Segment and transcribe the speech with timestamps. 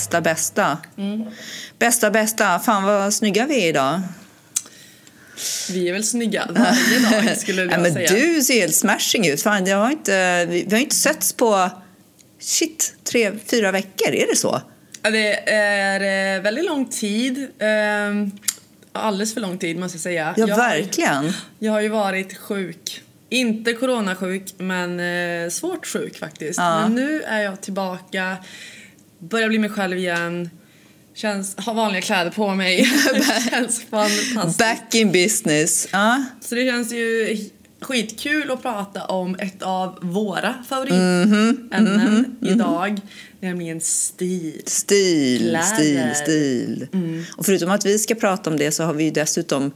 [0.00, 0.78] Bästa, bästa.
[1.78, 2.58] Bästa, bästa.
[2.58, 4.00] Fan vad snygga vi är idag.
[5.70, 8.10] Vi är väl snygga varje dag skulle Ja, jag men säga.
[8.12, 9.42] du ser helt smashing ut.
[9.42, 11.70] Fan, jag har inte, vi vi har inte setts på
[12.40, 14.08] shit, tre, fyra veckor.
[14.14, 14.62] Är det så?
[15.02, 17.48] Ja, Det är eh, väldigt lång tid.
[17.58, 18.30] Ehm,
[18.92, 20.34] Alldeles för lång tid måste jag säga.
[20.36, 21.32] Ja, jag, verkligen.
[21.58, 23.02] Jag har ju varit sjuk.
[23.28, 26.58] Inte coronasjuk, men eh, svårt sjuk faktiskt.
[26.58, 26.80] Ja.
[26.82, 28.36] Men nu är jag tillbaka,
[29.20, 30.50] börjar bli mig själv igen.
[31.14, 32.84] Känns, har vanliga kläder på mig.
[33.50, 34.58] känns fantastiskt.
[34.58, 35.88] Back in business.
[35.92, 36.24] Ja.
[36.40, 37.38] Så det känns ju
[37.80, 43.00] skitkul att prata om ett av våra Mhm, favoritämnen idag.
[43.40, 44.62] Nämligen stil.
[44.66, 45.62] Stil, Kläder.
[45.62, 46.86] stil, stil.
[47.36, 49.72] Och förutom att vi ska prata om det så har vi ju dessutom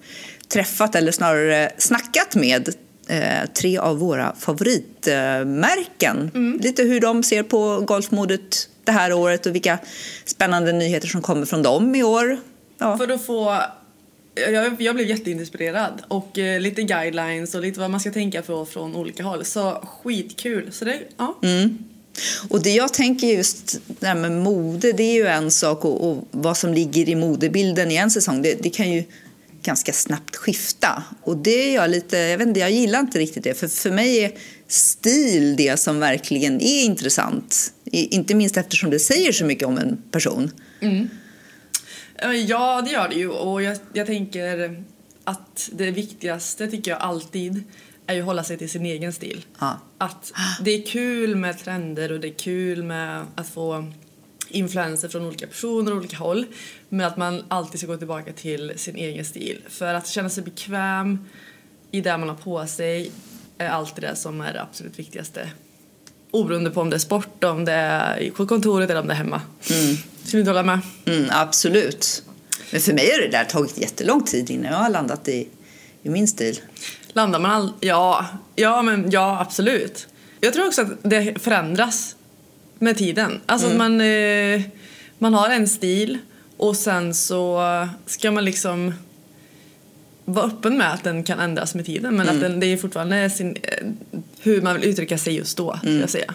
[0.49, 2.69] träffat, eller snarare snackat med
[3.09, 6.31] eh, tre av våra favoritmärken.
[6.63, 9.79] Lite hur de ser på golfmodet det här året och vilka
[10.25, 12.39] spännande nyheter som kommer från dem i år.
[12.79, 12.99] Ja.
[12.99, 13.63] För att få...
[14.35, 18.67] Jag, jag blev jätteinspirerad och eh, lite guidelines och lite vad man ska tänka på
[18.67, 19.45] från olika håll.
[19.45, 20.73] Så skitkul.
[20.73, 21.35] Så det, ja.
[22.49, 26.11] Och det jag tänker just det här med mode, det är ju en sak och,
[26.11, 29.05] och vad som ligger i modebilden i en säsong, det, det kan ju
[29.63, 31.03] ganska snabbt skifta.
[31.23, 33.55] Och det är jag lite, jag vet inte, jag gillar inte riktigt det.
[33.55, 34.33] För för mig är
[34.69, 37.73] stil det som verkligen är intressant.
[37.95, 40.51] Inte minst eftersom det säger så mycket om en person.
[40.81, 43.29] Eh, Ja, det gör det ju.
[43.29, 44.85] Och jag, jag tänker
[45.25, 47.63] att det viktigaste tycker jag alltid
[48.07, 49.45] är att hålla sig till sin egen stil.
[49.59, 49.79] Ja.
[49.99, 53.93] Att det är kul med trender och det är kul med att få
[54.49, 56.47] influenser från olika personer och olika håll.
[56.89, 59.63] Men att man alltid ska gå tillbaka till sin egen stil.
[59.69, 61.19] För att känna sig bekväm
[61.91, 63.11] i det man har på sig
[63.59, 65.51] är alltid det som är det absolut viktigaste.
[66.35, 69.17] Oberoende på om det är sport, om det är på kontoret eller om det är
[69.19, 69.41] hemma.
[69.71, 69.97] Mm.
[70.33, 70.81] Vi inte hålla med?
[71.07, 72.23] Mm, absolut.
[72.71, 75.49] Men för mig har det där tagit jättelång tid innan jag har landat i,
[76.03, 76.61] i min stil.
[77.13, 77.73] Landar man all...
[77.81, 80.07] Ja, ja, men ja, absolut.
[80.41, 82.17] Jag tror också att det förändras
[82.79, 83.41] med tiden.
[83.47, 84.63] Alltså att man, eh,
[85.19, 86.19] man har en stil
[86.57, 87.63] och sen så
[88.07, 88.95] ska man liksom
[90.25, 93.31] vara öppen med att den kan ändras med tiden men att den, det är fortfarande
[93.31, 93.87] sin, eh,
[94.45, 96.35] hur man vill uttrycka sig just då, skulle jag säga.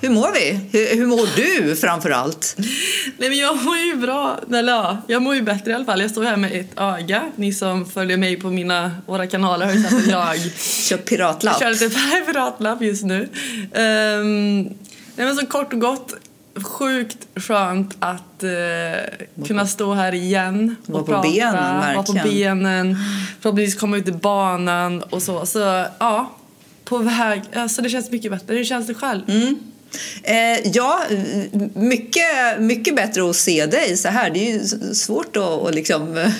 [0.00, 0.60] Hur mår vi?
[0.72, 2.56] Hur, hur mår du framför allt?
[3.18, 6.00] Nej men jag mår ju bra, eller ja, jag mår ju bättre i alla fall.
[6.00, 7.22] Jag står här med ett öga.
[7.36, 10.36] Ni som följer mig på mina, våra kanaler har ju sett att jag
[10.88, 11.56] Kör piratlapp.
[11.60, 12.00] Jag kör lite
[12.32, 13.28] piratlapp just nu.
[13.72, 14.62] Um,
[15.16, 16.14] nej men så kort och gott,
[16.54, 21.28] sjukt skönt att eh, kunna stå här igen och Vara på prata.
[21.28, 22.96] benen, Vara på benen,
[23.40, 25.46] förhoppningsvis komma ut i banan och så.
[25.46, 26.30] Så ja,
[26.84, 27.42] på väg.
[27.54, 28.54] Alltså det känns mycket bättre.
[28.54, 29.22] Hur känns det själv?
[30.22, 31.02] Eh, ja,
[31.74, 34.30] mycket, mycket bättre att se dig så här.
[34.30, 34.64] Det är ju
[34.94, 36.14] svårt att, att liksom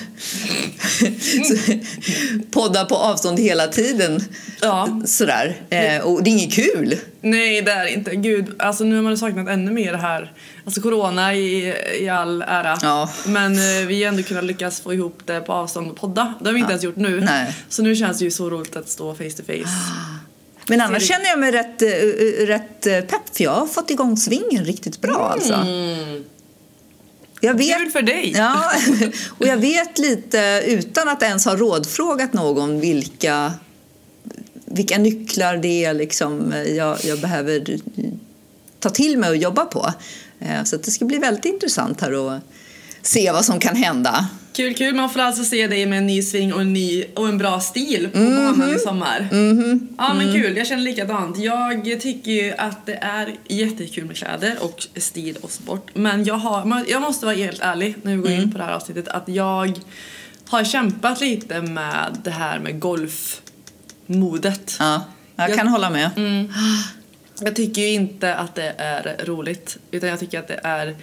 [2.50, 4.24] podda på avstånd hela tiden.
[4.60, 5.00] Ja.
[5.06, 5.56] Sådär.
[5.70, 6.96] Eh, och det är inget kul.
[7.20, 8.16] Nej, det är inte.
[8.16, 10.32] Gud, alltså nu har man saknat ännu mer det här.
[10.64, 12.78] Alltså corona i, i all ära.
[12.82, 13.12] Ja.
[13.26, 16.34] Men eh, vi har ändå kunnat lyckas få ihop det på avstånd och podda.
[16.40, 17.20] Det har vi inte ens gjort nu.
[17.20, 17.56] Nej.
[17.68, 19.70] Så nu känns det ju så roligt att stå face to face.
[20.68, 24.16] Men annars känner jag mig rätt, eh, rätt eh, pepp för jag har fått igång
[24.16, 25.66] svingen riktigt bra alltså.
[27.40, 28.32] Jag vet, Kul för dig!
[28.36, 28.72] Ja,
[29.38, 33.52] och jag vet lite utan att ens ha rådfrågat någon vilka,
[34.64, 37.78] vilka nycklar det är liksom jag, jag behöver
[38.80, 39.92] ta till mig och jobba på.
[40.40, 42.42] Eh, Så det ska bli väldigt intressant här att
[43.02, 44.28] se vad som kan hända.
[44.52, 44.94] Kul, kul.
[44.94, 47.60] Man får alltså se dig med en ny sving och en, ny, och en bra
[47.60, 48.36] stil på Mhm.
[48.58, 49.28] banan i sommar.
[49.98, 51.38] Ja men kul, jag känner likadant.
[51.38, 55.90] Jag tycker ju att det är jättekul med kläder och stil och sport.
[55.94, 58.42] Men jag, har, jag måste vara helt ärlig när vi går Mm.
[58.42, 59.78] in på det här avsnittet att jag
[60.48, 64.76] har kämpat lite med det här med golfmodet.
[64.78, 65.04] Ja,
[65.36, 66.10] jag Jag- kan hålla med.
[67.40, 70.96] Jag tycker ju inte att det är roligt utan jag tycker att det är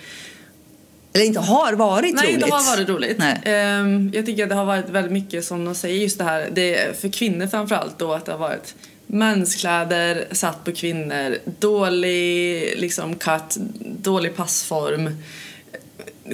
[1.14, 2.46] Eller inte har varit Nej, roligt.
[2.46, 3.18] det har varit roligt.
[3.18, 3.42] Nej.
[3.44, 6.50] Ehm, jag tycker att det har varit väldigt mycket som de säger just det här,
[6.54, 8.76] det är för kvinnor framförallt då att det har varit
[9.08, 15.18] menskläder satt på kvinnor, dålig liksom cut, dålig passform,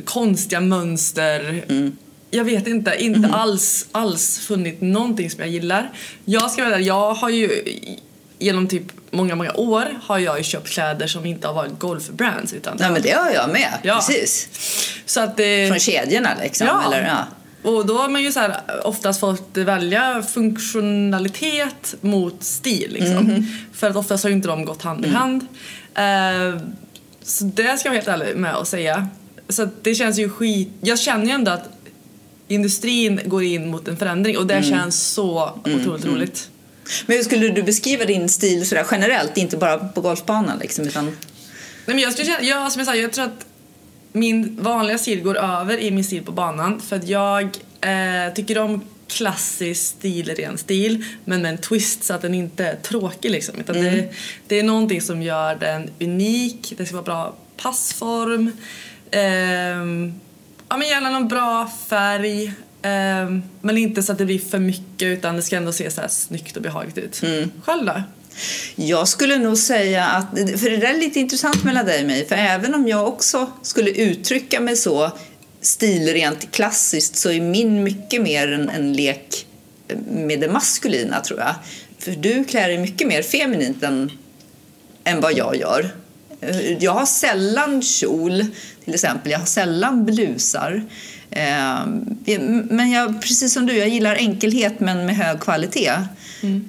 [0.05, 1.63] konstiga mönster.
[1.69, 1.97] Mm.
[2.31, 5.91] Jag vet inte, inte alls, alls funnit någonting som jag gillar.
[6.25, 7.63] Jag ska vara där, jag har ju
[8.39, 12.53] genom typ många, många år har jag ju köpt kläder som inte har varit golfbrands
[12.53, 13.73] utan Nej, men det har jag med.
[13.83, 13.95] Ja.
[13.95, 14.49] Precis.
[15.05, 16.67] så att det, Från kedjorna liksom.
[16.67, 16.83] Ja.
[16.87, 17.25] Eller, ja.
[17.69, 22.89] Och då har man ju så här, oftast fått välja funktionalitet mot stil.
[22.93, 23.17] Liksom.
[23.23, 23.45] Mhm.
[23.73, 25.19] För att oftast har ju inte de gått hand i Mm.
[25.21, 25.41] hand.
[25.95, 26.61] Eh,
[27.23, 29.07] så det ska jag vara helt ärlig med att säga.
[29.49, 30.69] Så det känns ju skit...
[30.81, 31.69] Jag känner ju ändå att
[32.47, 34.69] industrin går in mot en förändring och det Mm.
[34.69, 36.49] känns så otroligt roligt.
[37.05, 39.37] Men hur skulle du beskriva din stil sådär generellt?
[39.37, 41.05] Inte bara på golfbanan liksom, utan...
[41.05, 41.15] Nej,
[41.95, 43.45] men jag, skulle jag, som jag, sa, jag tror att
[44.11, 46.81] min vanliga stil går över i min stil på banan.
[46.81, 47.43] För att jag
[47.81, 52.75] eh, tycker om klassisk stilren stil men med en twist så att den inte är
[52.75, 53.59] tråkig liksom.
[53.59, 54.13] Utan det,
[54.47, 58.51] det är någonting som gör den unik, det ska vara bra passform,
[59.11, 60.13] ehm,
[60.69, 62.53] ja men gärna någon bra färg
[62.85, 66.01] ehm, men inte så att det blir för mycket utan det ska ändå se så
[66.01, 67.21] här snyggt och behagligt ut.
[67.63, 68.03] Själv då?
[68.75, 70.29] Jag skulle nog säga att,
[70.59, 73.51] för det där är lite intressant mellan dig och mig, för även om jag också
[73.61, 75.11] skulle uttrycka mig så
[75.61, 79.45] stilrent klassiskt så är min mycket mer en, en lek
[80.07, 81.55] med det maskulina tror jag.
[81.99, 84.11] För du klär dig mycket mer feminint än,
[85.03, 85.89] än vad jag gör.
[86.41, 88.45] Eh, Jag har sällan kjol,
[88.85, 89.31] till exempel.
[89.31, 90.83] Jag har sällan blusar.
[91.35, 91.85] Eh,
[92.69, 95.91] Men jag, precis som du, jag gillar enkelhet men med hög kvalitet.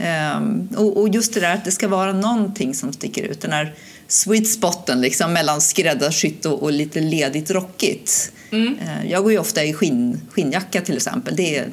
[0.00, 0.40] Eh,
[0.76, 3.40] Och, just det där att det ska vara någonting som sticker ut.
[3.40, 3.74] Den här
[4.08, 8.32] sweet spoten liksom, mellan skräddarsytt och, lite ledigt rockigt.
[8.80, 11.36] Eh, Jag går ju ofta i skinn, skinnjacka till exempel.
[11.36, 11.68] Det är,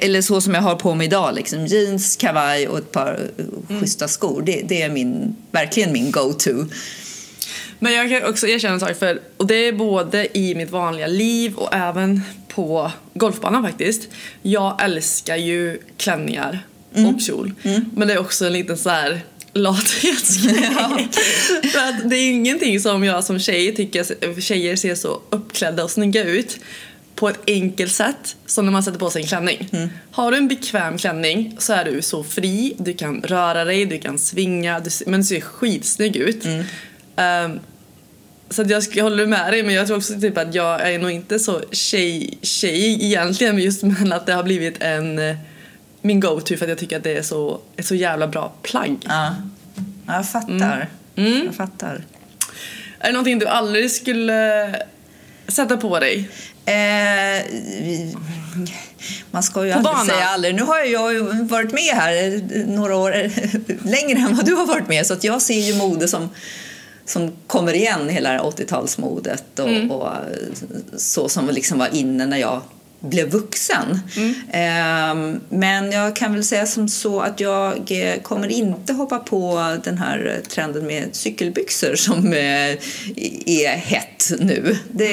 [0.00, 1.66] eller så som jag har på mig idag, liksom.
[1.66, 3.20] jeans, kavaj och ett par
[3.68, 3.80] mm.
[3.80, 4.42] schyssta skor.
[4.42, 6.64] Det, det är min, verkligen min go-to.
[7.84, 11.06] Men jag kan också erkänna en sak, för, och det är både i mitt vanliga
[11.06, 14.08] liv och även på golfbanan faktiskt.
[14.42, 17.52] Jag älskar ju klänningar och kjol.
[17.94, 19.20] Men det är också en liten så här
[19.52, 21.08] lathetsgrej.
[21.72, 25.90] för att det är ingenting som jag som tjej tycker tjejer ser så uppklädda och
[25.90, 26.58] snygga ut
[27.14, 29.68] på ett enkelt sätt som när man sätter på sig en klänning.
[30.10, 33.98] Har du en bekväm klänning så är du så fri, du kan röra dig, du
[33.98, 36.44] kan svinga, du, men du ser skitsnygg ut.
[37.16, 37.60] Um,
[38.50, 41.10] så jag, jag håller med dig men jag tror också typ att jag är nog
[41.10, 45.36] inte så tjej, tjej egentligen just men att det har blivit en eh,
[46.00, 48.96] min go-to för att jag tycker att det är så, ett så jävla bra plagg.
[49.08, 49.34] Ja,
[50.06, 50.88] ja jag fattar.
[51.16, 51.42] Mm.
[51.46, 52.04] Jag fattar.
[52.98, 54.74] Är det någonting du aldrig skulle
[55.48, 56.28] sätta på dig?
[56.64, 57.46] Eh,
[59.30, 60.06] man ska ju På aldrig banan?
[60.06, 60.54] säga aldrig.
[60.54, 63.10] Nu har jag ju varit med här några år
[63.88, 66.30] längre än vad du har varit med så att jag ser ju mode som
[67.06, 69.90] som kommer igen, hela 80-talsmodet och, Mm.
[69.90, 70.08] och
[70.96, 72.60] så som liksom var inne när jag
[73.00, 74.00] blev vuxen.
[74.16, 74.34] Mm.
[74.52, 79.76] Ehm, men jag kan väl säga som så att jag eh, kommer inte hoppa på
[79.84, 82.70] den här trenden med cykelbyxor som eh,
[83.46, 84.76] är hett nu.
[84.92, 85.12] Det,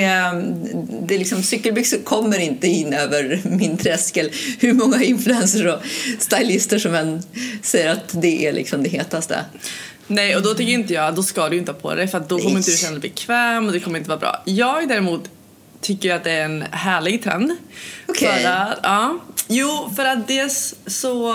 [1.07, 5.79] det är liksom, cykelbyxor kommer inte in över min tröskel hur många influencers och
[6.19, 7.23] stylister som än
[7.63, 9.45] säger att det är liksom det hetaste.
[10.11, 12.29] Nej, och då tycker inte jag, då ska du inte ha på dig för att
[12.29, 14.41] då kommer inte du känna dig bekväm och det kommer inte vara bra.
[14.45, 15.29] Jag däremot
[15.81, 17.55] tycker att det är en härlig trend.
[18.07, 18.43] Okej.
[18.43, 21.33] För att, ja, jo, för att dels så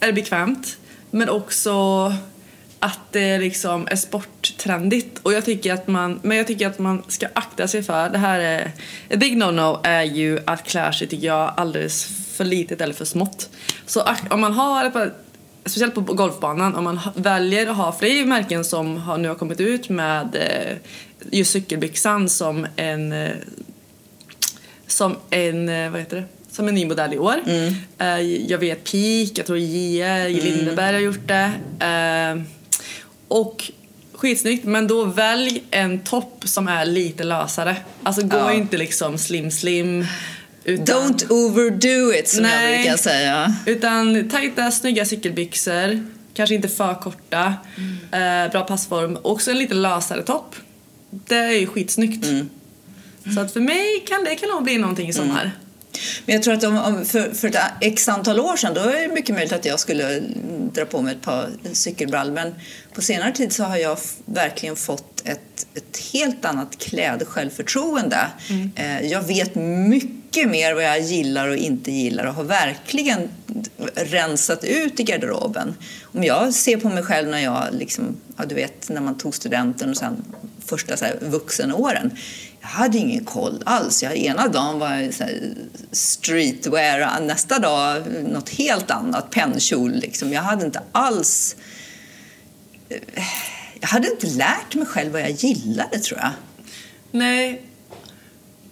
[0.00, 0.76] är det bekvämt
[1.10, 1.72] men också
[2.80, 7.02] att det liksom är sporttrendigt och jag tycker att man, men jag tycker att man
[7.08, 8.72] ska akta sig för, det här är,
[9.08, 13.04] ett big no-no är ju att klä sig tycker jag alldeles för litet eller för
[13.04, 13.48] smått.
[13.86, 15.12] Så om man har ett par
[15.68, 19.60] speciellt på golfbanan, om man väljer att ha, ju märken som har, nu har kommit
[19.60, 20.76] ut med eh,
[21.32, 23.30] just cykelbyxan som en eh,
[24.86, 26.24] som en, eh, vad heter det?
[26.50, 27.34] Som en ny modell i år.
[27.98, 31.52] Eh, jag vet Peak, jag tror JR, Lindeberg har gjort det.
[31.86, 32.42] Eh,
[33.28, 33.70] och
[34.14, 37.76] skitsnyggt, men då välj en topp som är lite lösare.
[38.02, 38.52] Alltså gå Ja.
[38.52, 40.06] inte liksom slim slim.
[40.68, 40.86] Utan...
[40.86, 42.78] Don't overdo it som jag Nej.
[42.78, 43.54] brukar säga.
[43.66, 47.54] Utan tajta, snygga cykelbyxor, kanske inte för korta,
[48.12, 50.56] eh, bra passform också en lite lösare topp.
[51.10, 52.26] Det är ju skitsnyggt.
[53.34, 55.52] Så att för mig kan det kan nog bli någonting i sommar.
[56.26, 59.14] Men jag tror att om, för, för ett x antal år sedan då är det
[59.14, 60.22] mycket möjligt att jag skulle
[60.72, 62.34] dra på mig ett par cykelbrallor.
[62.34, 62.54] Men
[62.94, 68.26] på senare tid så har jag verkligen fått ett, ett helt annat klädsjälvförtroende.
[68.76, 73.28] Eh, jag vet mycket mycket mer vad jag gillar och inte gillar och har verkligen
[73.94, 75.74] rensat ut i garderoben.
[76.02, 79.34] Om jag ser på mig själv när jag, liksom, ja, du vet, när man tog
[79.34, 80.24] studenten och sen
[80.66, 82.10] första så här, vuxenåren.
[82.60, 84.02] Jag hade ingen koll alls.
[84.02, 85.14] Jag, ena dagen var jag
[85.92, 89.92] streetwear, nästa dag något helt annat, pennkjol.
[89.92, 90.32] Liksom.
[90.32, 91.56] Jag hade inte alls...
[92.88, 93.24] Eh,
[93.80, 96.30] jag hade inte lärt mig själv vad jag gillade, tror jag.
[97.10, 97.67] Nej.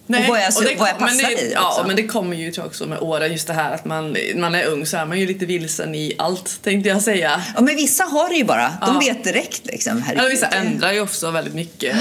[0.07, 0.21] Nej.
[0.21, 1.51] Och vad jag, och det, vad jag passar det, i.
[1.53, 3.31] Ja, men det kommer ju tror jag, också med åren.
[3.31, 6.13] Just det här att man, man är ung så är man ju lite vilsen i
[6.17, 7.41] allt, tänkte jag säga.
[7.55, 8.67] Ja, men vissa har det ju bara.
[8.81, 8.99] De Ja.
[8.99, 9.65] vet direkt.
[9.65, 10.03] Liksom.
[10.15, 11.95] Ja, vissa ändrar ju också väldigt mycket.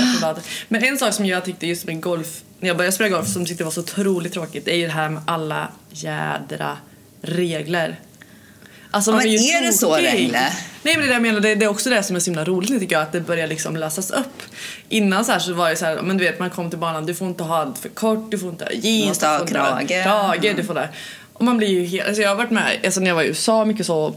[0.69, 3.47] Men en sak som jag tyckte just med golf, när jag började spela golf, som
[3.47, 6.77] tyckte var så otroligt tråkigt, är ju det här med alla jädra
[7.23, 8.01] regler.
[8.97, 9.95] Alltså, Ja, men ju är det så.
[9.97, 10.53] Rengle?
[10.83, 12.31] Nej men det är det jag menar, det, det är också det som är så
[12.31, 14.43] himla roligt tycker jag, att det börjar liksom lösas upp.
[14.89, 17.07] Innan så här så var det så här, men du vet man kom till banan,
[17.07, 19.81] du får inte ha för kort, du får inte ha jeans, måste du ha får
[19.81, 20.41] inte krage.
[20.43, 20.89] krage, du får det.
[21.33, 23.27] Och man blir ju helt, alltså jag har varit med, alltså när jag var i
[23.27, 24.15] USA mycket så,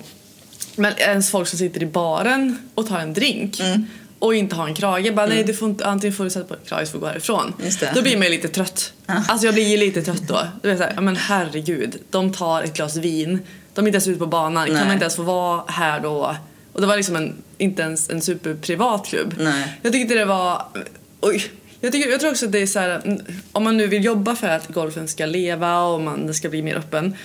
[0.75, 3.85] men ens folk som sitter i baren och tar en drink Mm.
[4.19, 6.53] och inte har en krage, bara nej du får inte, antingen får du sätta på
[6.53, 7.53] dig krage får du gå härifrån.
[7.95, 8.93] Då blir man ju lite trött.
[9.05, 10.39] Alltså jag blir ju lite trött då.
[10.61, 13.39] Du vet såhär, men herregud, de tar ett glas vin,
[13.79, 14.83] de är inte ens ute på banan, kan Nej.
[14.83, 16.35] man inte ens få vara här då?
[16.73, 19.33] Och det var liksom en, inte ens en superprivat klubb.
[19.37, 19.79] Nej.
[19.81, 20.65] Jag tyckte det var,
[21.21, 21.43] oj.
[21.81, 23.21] Jag, tycker, jag tror också att det är så här, mm,
[23.51, 26.61] om man nu vill jobba för att golfen ska leva och man, den ska bli
[26.61, 27.15] mer öppen.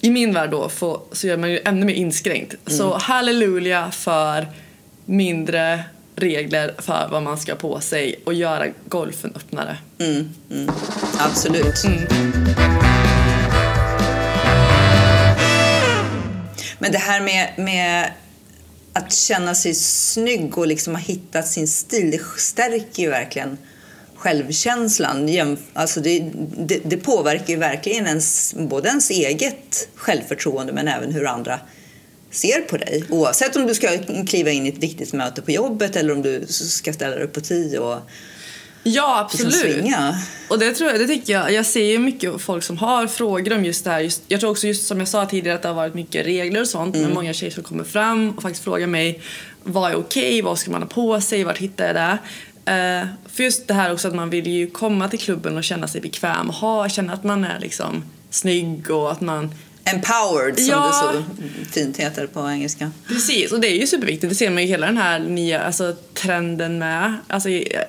[0.00, 2.54] I min värld då få, så gör man ju ännu mer inskränkt.
[2.66, 4.46] Så halleluja för
[5.04, 5.84] mindre
[6.16, 9.76] regler för vad man ska ha på sig och göra golfen öppnare.
[9.98, 10.70] Mm, mm.
[11.18, 11.84] Absolut.
[16.84, 18.10] Men det här med, med
[18.92, 23.58] att känna sig snygg och liksom ha hittat sin stil, det stärker ju verkligen
[24.14, 25.56] självkänslan.
[25.72, 31.26] Alltså det, det, det påverkar ju verkligen ens, både ens eget självförtroende men även hur
[31.26, 31.60] andra
[32.30, 33.04] ser på dig.
[33.10, 36.46] Oavsett om du ska kliva in i ett viktigt möte på jobbet eller om du
[36.48, 37.98] ska ställa dig upp på tio och
[38.84, 39.74] Ja, liksom absolut.
[39.74, 40.18] svinga.
[40.48, 43.52] Och det tror jag, det tycker jag, jag ser ju mycket folk som har frågor
[43.52, 44.00] om just det här.
[44.00, 46.60] Just, jag tror också just som jag sa tidigare att det har varit mycket regler
[46.60, 46.96] och sånt.
[46.96, 49.20] Men många tjejer som kommer fram och faktiskt frågar mig
[49.62, 52.18] vad är okej, vad ska man ha på sig, vart hittar jag det?
[52.72, 55.88] Eh, för just det här också att man vill ju komma till klubben och känna
[55.88, 60.68] sig bekväm och ha, känna att man är liksom snygg och att man Empowered som
[60.68, 61.12] Ja.
[61.12, 61.22] det
[61.62, 62.90] så fint heter på engelska.
[63.08, 64.28] Precis, och det är ju superviktigt.
[64.30, 67.48] Det ser man ju hela den här nya alltså, trenden med, alltså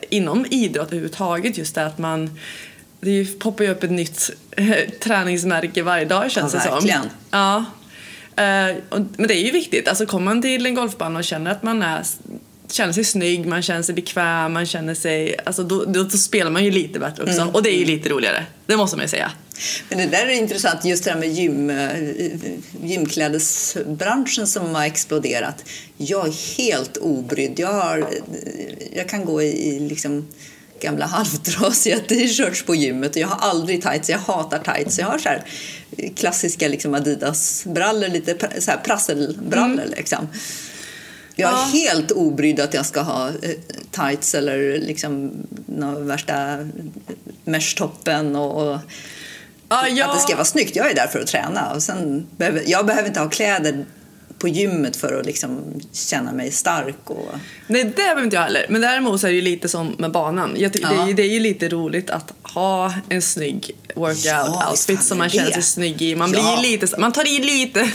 [0.10, 2.40] inom idrott överhuvudtaget just det att man
[3.00, 6.74] det poppar ju upp ett nytt eh, träningsmärke varje dag känns Ja, det som.
[6.74, 7.10] verkligen.
[7.32, 7.66] Ja.
[8.36, 11.52] Eh, och, men det är ju viktigt, alltså kommer man till en golfbana och känner
[11.52, 12.04] att man är
[12.70, 15.36] känner sig snygg, man känner sig bekväm, man känner sig...
[15.46, 17.52] Alltså då, då, då spelar man ju lite bättre också.
[17.54, 18.46] Och det är ju lite roligare.
[18.66, 19.32] Det måste man ju säga.
[19.90, 22.14] Men det där är intressant, just det här med gym, eh,
[22.84, 25.64] gymklädesbranschen som har exploderat.
[25.98, 27.60] Jag är helt obrydd.
[27.60, 28.10] Jag, har,
[28.96, 30.28] jag kan gå i liksom
[30.82, 34.10] gamla halvtrasiga t-shirts på gymmet och jag har aldrig tights.
[34.10, 35.00] Jag hatar tights.
[35.00, 35.44] Jag har så här
[36.16, 40.28] klassiska liksom Adidas-brallor, lite så här prasselbrallor liksom.
[41.36, 41.70] Jag är Ja.
[41.74, 43.52] helt obrydd att jag ska ha eh,
[43.92, 45.32] tights eller liksom
[46.00, 46.58] värsta
[47.46, 48.80] mesh-toppen och, och
[49.70, 50.76] Ja, att det ska vara snyggt.
[50.76, 51.74] Jag är där för att träna.
[51.74, 53.86] Och sen behöver, jag behöver inte ha kläder
[54.40, 56.96] på gymmet för att liksom känna mig stark.
[57.06, 57.30] Och,
[57.68, 58.66] Nej, det behöver inte jag heller.
[58.70, 60.56] Men däremot så är det ju lite som med banan.
[60.58, 61.14] Jag ty- det, är, Ja.
[61.16, 65.52] det är ju lite roligt att ha en snygg Ja, workout-outfit fan som man känner
[65.52, 66.16] sig snygg i.
[66.16, 66.58] Man Ja.
[66.62, 67.80] blir lite, man tar i lite,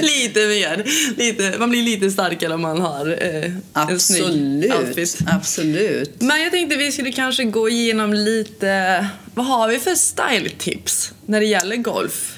[0.00, 0.84] lite mer.
[1.16, 3.52] Lite, man blir lite starkare om man har eh,
[3.90, 5.18] en snygg outfit.
[5.26, 6.20] absolut.
[6.20, 11.40] Men jag tänkte vi skulle kanske gå igenom lite, vad har vi för style-tips när
[11.40, 12.37] det gäller golf?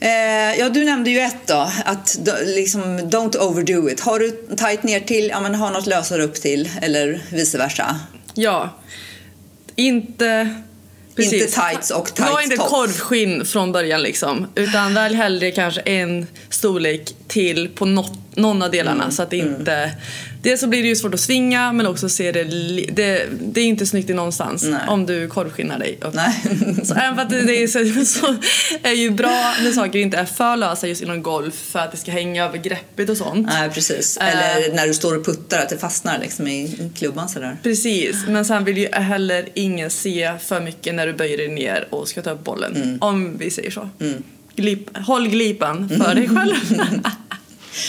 [0.00, 4.00] Eh, ja, du nämnde ju ett då, att liksom, don't overdo it.
[4.00, 8.00] Har du tight ner till, ja men ha något lösare upp till eller vice versa.
[8.34, 8.70] Ja,
[9.76, 10.54] inte...
[11.16, 12.70] Inte tights och tight Var inte tops.
[12.70, 14.46] korvskinn från början liksom.
[14.54, 19.30] Utan välj hellre kanske en storlek till på något, någon av delarna Mm, så att
[19.30, 19.90] det inte...
[20.48, 22.44] Dels så blir det ju svårt att svinga men också ser det,
[22.92, 23.26] det...
[23.40, 24.80] Det är inte snyggt i någonstans Nej.
[24.88, 26.14] om du korvskinnar dig upp.
[26.14, 26.42] Nej.
[26.84, 28.36] Så även för att det är så, så
[28.82, 31.96] är ju bra när saker inte är för lösa just inom golf för att det
[31.96, 33.46] ska hänga över greppet och sånt.
[33.46, 34.16] Nej, precis.
[34.16, 37.56] Eller när du står och puttar, att det fastnar liksom i klubban sådär.
[37.62, 41.86] Precis, men sen vill ju heller ingen se för mycket när du böjer dig ner
[41.90, 42.76] och ska ta upp bollen.
[42.76, 42.98] Mm.
[43.00, 43.88] Om vi säger så.
[44.56, 46.54] Glip, håll glipan för dig själv.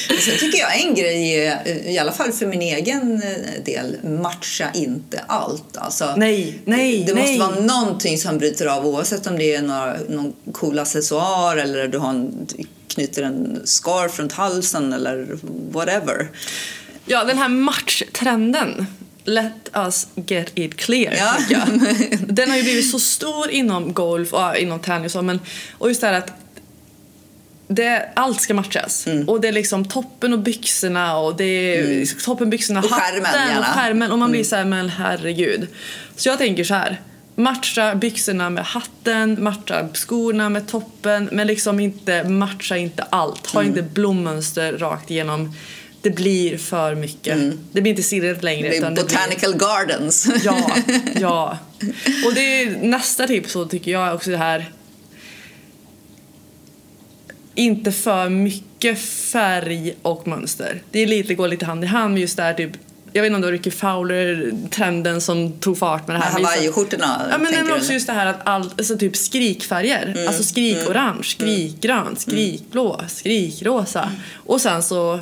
[0.09, 3.97] Och sen tycker jag en grej, är, i alla fall för min egen eh, del,
[4.03, 5.77] matcha inte allt.
[5.77, 7.37] Alltså, Nej, nej, det nej.
[7.37, 11.87] måste vara någonting som bryter av oavsett om det är några, någon cool accessoar eller
[11.87, 12.47] du har en,
[12.87, 15.27] knyter en scarf runt halsen eller
[15.71, 16.29] whatever.
[17.05, 18.85] Ja, den här matchtrenden.
[19.23, 21.13] Let us get it clear.
[21.49, 21.65] Ja.
[22.27, 25.39] Den har ju blivit så stor inom golf och inom tennis och, men,
[25.77, 26.31] och just det här att
[27.71, 29.07] det, allt ska matchas.
[29.07, 29.29] Mm.
[29.29, 33.41] Och det är liksom toppen och byxorna och det är toppen, byxorna, Och skärmen, hatten.
[33.49, 33.59] Mm.
[33.59, 34.11] och skärmen.
[34.11, 35.67] Och man blir så här, men herregud.
[36.15, 37.01] Så jag tänker så här.
[37.35, 43.47] Matcha byxorna med hatten, matcha skorna med toppen men liksom inte matcha inte allt.
[43.47, 45.55] Ha inte blommönster rakt igenom.
[46.01, 47.37] Det blir för mycket.
[47.71, 48.67] Det blir inte silvret längre.
[48.67, 48.71] Mm.
[48.71, 50.27] Det är utan det blir- Botanical Gardens.
[50.43, 50.71] Ja,
[51.19, 51.57] ja.
[52.25, 54.71] Och det är nästa tips så tycker jag också det här
[57.55, 60.81] inte för mycket färg och mönster.
[60.91, 62.71] Det är lite, går lite hand i hand med just det här typ
[63.13, 66.31] jag vet inte om det var Ricky Fowler-trenden som tog fart med det här.
[66.31, 70.25] Hawaiiskjortorna, Ja men, men också just det här att all, alltså typ skrikfärger.
[70.27, 74.11] Alltså skrikorange, skrikgrönt, skrikblå, skrikrosa.
[74.45, 75.19] Och sen så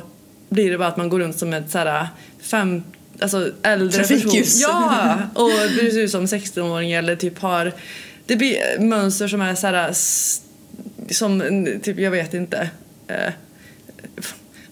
[0.48, 2.08] blir det bara att man går runt som ett såhär
[2.42, 2.82] fem,
[3.20, 4.30] alltså äldre person.
[4.62, 5.18] Ja!
[5.34, 7.72] Och det ser ut som 16-åring eller typ har
[8.26, 10.40] det blir mönster som är såhär s-
[11.14, 12.70] som typ jag vet inte
[13.08, 13.32] eh,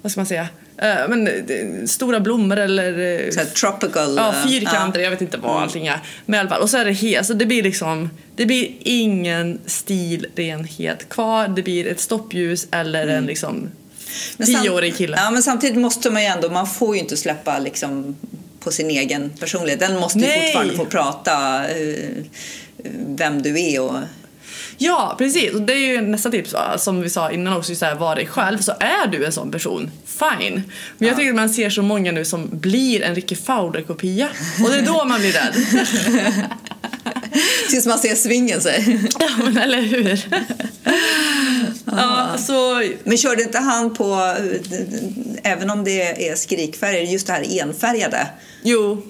[0.02, 4.16] vad ska man säga eh, men eh, stora blommor eller eh, Så tropical.
[4.16, 6.00] Ja, eh, fyrkanter, jag vet inte vad allting är.
[6.26, 8.69] Men i alla fall, och så är det helt, så det blir liksom, det blir
[8.81, 11.49] ingen stilrenhet kvar.
[11.49, 13.71] Det blir ett stoppljus eller en liksom
[14.47, 15.16] tioårig kille.
[15.16, 18.16] Ja, men samtidigt måste man ju ändå, man får ju inte släppa liksom
[18.61, 19.81] på sin egen personlighet.
[19.81, 20.47] Den måste ju Nej.
[20.47, 21.64] fortfarande få prata
[23.07, 23.99] vem du är och
[24.78, 25.54] Ja, precis.
[25.54, 28.26] Och det är ju nästa tips som vi sa innan också, just här, var dig
[28.26, 28.59] själv.
[28.59, 30.62] Så är du en sån person, fine.
[30.99, 34.28] Men jag tycker att man ser så många nu som blir en Ricky Fowler-kopia.
[34.64, 35.54] Och det är då man blir rädd.
[37.71, 39.00] tills man ser svingen sig.
[39.21, 40.28] ja, men eller hur?
[41.85, 44.37] ja, så Men körde inte han på,
[45.42, 48.26] även om det är skrikfärger, just det här enfärgade?
[48.62, 49.02] jo.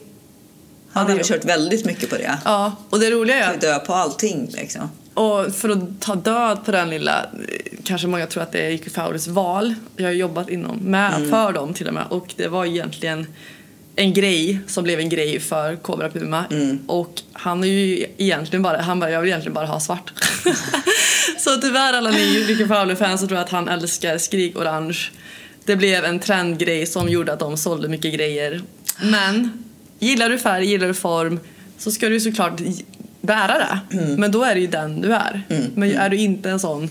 [0.93, 2.39] Han har det väl kört väldigt mycket på det.
[2.45, 4.91] Ja, och det roliga är att Dö på allting liksom.
[5.17, 7.27] Och för att ta död på den lilla,
[7.85, 9.75] kanske många tror att det är Ricky Fowlers val.
[9.97, 12.05] Jag har jobbat inom, med, för dem till och med.
[12.11, 13.27] Och det var egentligen
[13.97, 16.45] en grej som blev en grej för Cobra Puma.
[16.87, 20.13] Och han är ju egentligen bara, han bara, jag vill egentligen bara ha svart.
[21.39, 24.99] så tyvärr alla ni Ricky Fowler-fans så tror jag att han älskar skrik orange.
[25.65, 28.63] Det blev en trendgrej som gjorde att de sålde mycket grejer.
[29.03, 29.65] Men
[29.99, 31.41] gillar du färg, gillar du form
[31.79, 32.61] så ska du såklart
[33.27, 33.81] bära det.
[34.19, 35.43] Men då är det ju den du är.
[35.75, 36.91] Men är du inte en sån,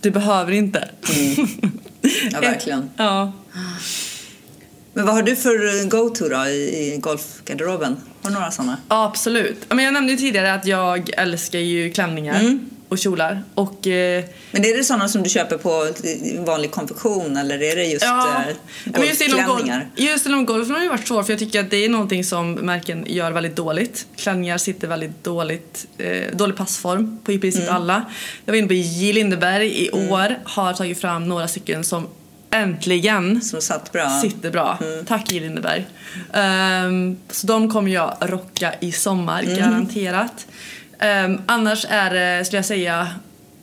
[0.00, 0.88] du behöver inte.
[2.32, 2.90] Ja, verkligen.
[2.96, 3.32] ja.
[4.92, 7.96] Men vad har du för go-to då i, i golfgarderoben?
[8.22, 8.76] Har du några sådana?
[8.88, 9.66] Absolut.
[9.68, 13.42] Men jag nämnde ju tidigare att jag älskar ju klänningar och kjolar.
[13.54, 15.88] Och eh, Men är det sådana som du köper på
[16.46, 20.44] vanlig konfektion eller är det just Ja, eh, men just inom, golf, golfklänningar?
[20.44, 23.30] golfen har det varit svårt för jag tycker att det är någonting som märken gör
[23.30, 24.06] väldigt dåligt.
[24.16, 27.74] Klänningar sitter väldigt dåligt, eh, dålig passform på i princip Mm.
[27.74, 28.04] alla.
[28.44, 29.12] Jag var inne på J.
[29.12, 32.06] Lindeberg i år, har tagit fram några stycken som
[32.50, 34.20] äntligen Som satt bra?
[34.22, 34.78] sitter bra.
[34.82, 35.04] Mm.
[35.04, 35.40] Tack J.
[35.40, 35.86] Lindeberg.
[36.32, 39.56] Ehm, så de kommer jag rocka i sommar, Mm.
[39.58, 40.46] garanterat.
[40.98, 43.08] Ehm, annars är det, skulle jag säga,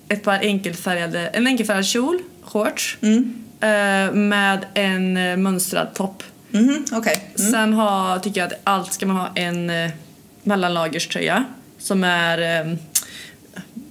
[0.09, 3.33] ett par enkelfärgade, en enkelfärgad kjol, shorts, Mm.
[3.61, 6.23] eh, med en eh, mönstrad topp.
[6.51, 7.33] Mhm, Okej.
[7.39, 7.51] Mm.
[7.51, 9.91] Sen ha, tycker jag att allt ska man ha en eh,
[10.43, 11.45] mellanlagerströja
[11.79, 12.73] som är eh,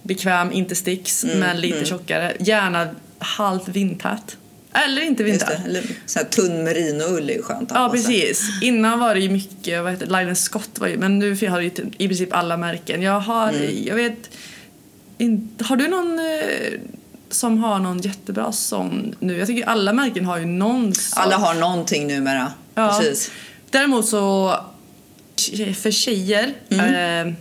[0.02, 2.32] bekväm, inte sticks, Mm, men lite tjockare.
[2.40, 4.36] Gärna halvt vindtät.
[4.72, 5.60] Eller inte det.
[5.66, 8.48] Eller så här tunn merinoull är ju skönt Ja precis.
[8.62, 11.62] Innan var det ju mycket, vad heter Linen Scott var ju, men nu har jag
[11.62, 13.02] ju typ i princip alla märken.
[13.02, 13.84] Jag har, Mm.
[13.84, 14.30] jag vet
[15.18, 16.80] inte, har du någon eh,
[17.30, 19.38] som har någon jättebra sån nu?
[19.38, 21.22] Jag tycker alla märken har ju någon sån.
[21.22, 22.52] Alla har någonting numera.
[22.74, 22.98] Ja.
[23.00, 23.30] Precis.
[23.70, 24.56] Däremot så,
[25.76, 27.28] för tjejer, Mm.
[27.28, 27.34] eh,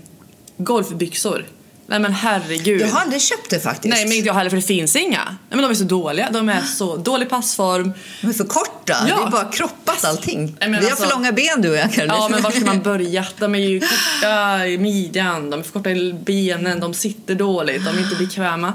[0.58, 1.46] golfbyxor.
[1.91, 2.82] Nej men herregud.
[2.82, 3.95] Jag har aldrig köpt det faktiskt.
[3.95, 5.23] Nej men inte jag heller för det finns inga.
[5.25, 6.30] Nej, men de är så dåliga.
[6.32, 7.93] De är så dålig passform.
[8.21, 8.95] De är för korta.
[9.10, 9.15] Ja.
[9.15, 10.58] Det är bara kroppat allting.
[10.60, 12.15] Nej, Vi har alltså- för långa ben du och jag Caroline.
[12.17, 13.25] Ja men var ska man börja?
[13.39, 17.86] De är ju korta i midjan, de är för korta i benen, de sitter dåligt,
[17.86, 18.73] de är inte bekväma.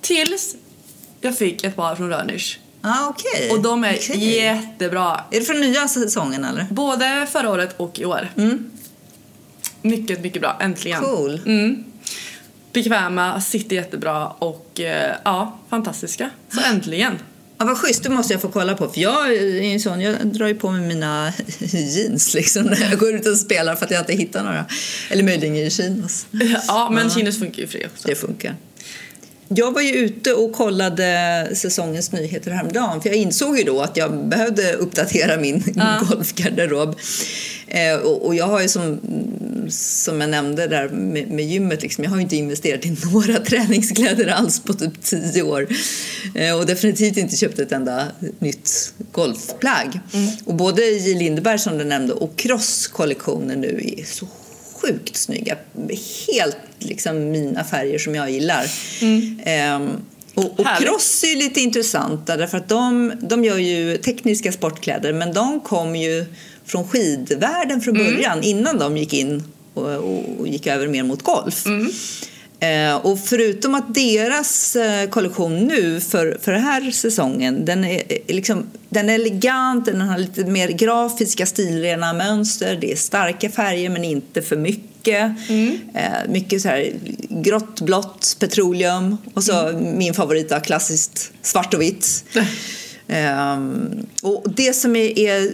[0.00, 0.54] Tills
[1.20, 2.58] jag fick ett par från Rönisch.
[2.82, 3.50] ah, okej.
[3.50, 4.36] Och de är Okej.
[4.36, 5.20] jättebra.
[5.30, 6.66] Är det från nya säsongen eller?
[6.70, 8.30] Både förra året och i år.
[9.82, 10.56] Mycket, mycket bra.
[10.60, 11.02] Äntligen.
[11.02, 11.40] Cool.
[11.46, 11.84] Mm.
[12.76, 16.30] Bekväma, sitter jättebra och eh, ja, fantastiska.
[16.54, 17.18] Så äntligen.
[17.58, 18.88] Ja, vad schysst, det måste jag få kolla på.
[18.88, 22.98] För jag är en sån, jag drar ju på mig mina jeans liksom när jag
[22.98, 24.66] går ut och spelar för att jag inte hittar några.
[25.10, 26.26] Eller möjligen i chinos.
[26.68, 28.08] Ja, men chinos funkar ju för det också.
[28.08, 28.56] Det funkar.
[29.48, 33.96] Jag var ju ute och kollade säsongens nyheter häromdagen för jag insåg ju då att
[33.96, 36.02] jag behövde uppdatera min ja.
[36.08, 36.96] golfgarderob.
[37.76, 39.00] Eh, och, och, jag har ju som,
[39.70, 44.26] som jag nämnde där med, med gymmet, liksom, jag har inte investerat i några träningskläder
[44.26, 45.68] alls på typ tio år.
[46.34, 48.06] Eh, och definitivt inte köpt ett enda
[48.38, 50.00] nytt golfplagg.
[50.12, 50.28] Mm.
[50.44, 51.14] Och både J.
[51.14, 54.28] Lindeberg som du nämnde och Cross-kollektionen nu är så
[54.82, 55.56] sjukt snygga.
[56.32, 58.70] Helt liksom mina färger som jag gillar.
[59.00, 59.40] Mm.
[59.44, 59.90] Ehm,
[60.34, 65.12] och, och Cross är ju lite intressanta därför att de, de gör ju tekniska sportkläder
[65.12, 66.26] men de kom ju
[66.66, 68.14] från skidvärlden från mm.
[68.14, 68.44] början mm.
[68.44, 69.42] innan de gick in
[69.74, 69.90] och,
[70.40, 71.66] och, gick över mer mot golf.
[71.66, 71.90] Mm.
[72.60, 78.02] Eh, och förutom att deras eh, kollektion nu för, för den här säsongen den är,
[78.08, 83.50] eh, liksom, den är elegant, den har lite mer grafiska stilrena mönster, det är starka
[83.50, 85.32] färger men inte för mycket.
[85.48, 85.78] Mm.
[85.94, 86.92] Eh, mycket så här
[87.28, 89.98] grått, blått, petroleum och så mm.
[89.98, 92.24] min favorit klassiskt svart och vitt.
[93.08, 95.52] Um, och det som är,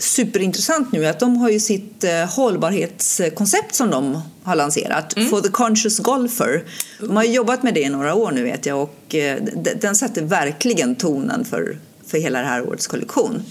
[0.00, 5.28] superintressant nu är att de har ju sitt uh, hållbarhetskoncept som de har lanserat, mm.
[5.28, 6.64] For the Conscious Golfer.
[7.00, 9.34] De har jobbat med det i några år nu vet jag och uh,
[9.80, 13.42] den sätter verkligen tonen för, för hela det här årets kollektion.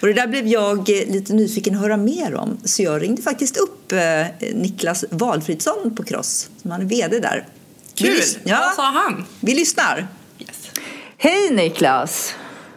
[0.00, 3.22] Och det där blev jag uh, lite nyfiken att höra mer om så jag ringde
[3.22, 3.92] faktiskt upp
[4.54, 7.46] Niklas Valfridsson på Cross som han är VD där.
[7.94, 8.20] Kul!
[8.44, 9.24] Ja, Vad sa han?
[9.40, 10.08] Vi lyssnar.
[11.22, 12.34] Hej Niklas!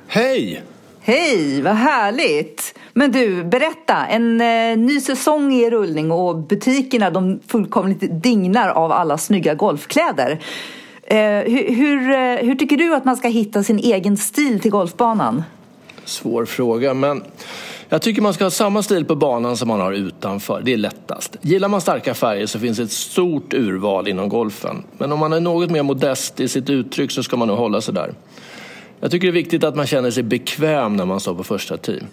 [0.07, 0.63] Hej!
[1.01, 2.79] Hej, vad härligt!
[2.93, 4.05] Men du, berätta.
[4.05, 9.53] En eh, ny säsong är i rullning och butikerna de fullkomligt dignar av alla snygga
[9.53, 10.39] golfkläder.
[11.03, 14.71] Eh, hur, hur, eh, hur, tycker du att man ska hitta sin egen stil till
[14.71, 15.43] golfbanan?
[16.05, 17.23] Svår fråga, men
[17.89, 20.61] jag tycker man ska ha samma stil på banan som man har utanför.
[20.65, 21.37] Det är lättast.
[21.41, 24.83] Gillar man starka färger så finns ett stort urval inom golfen.
[24.97, 27.81] Men om man är något mer modest i sitt uttryck så ska man nog hålla
[27.81, 28.13] sig där.
[29.03, 31.77] Jag tycker det är viktigt att man känner sig bekväm när man står på första
[31.77, 32.03] tee.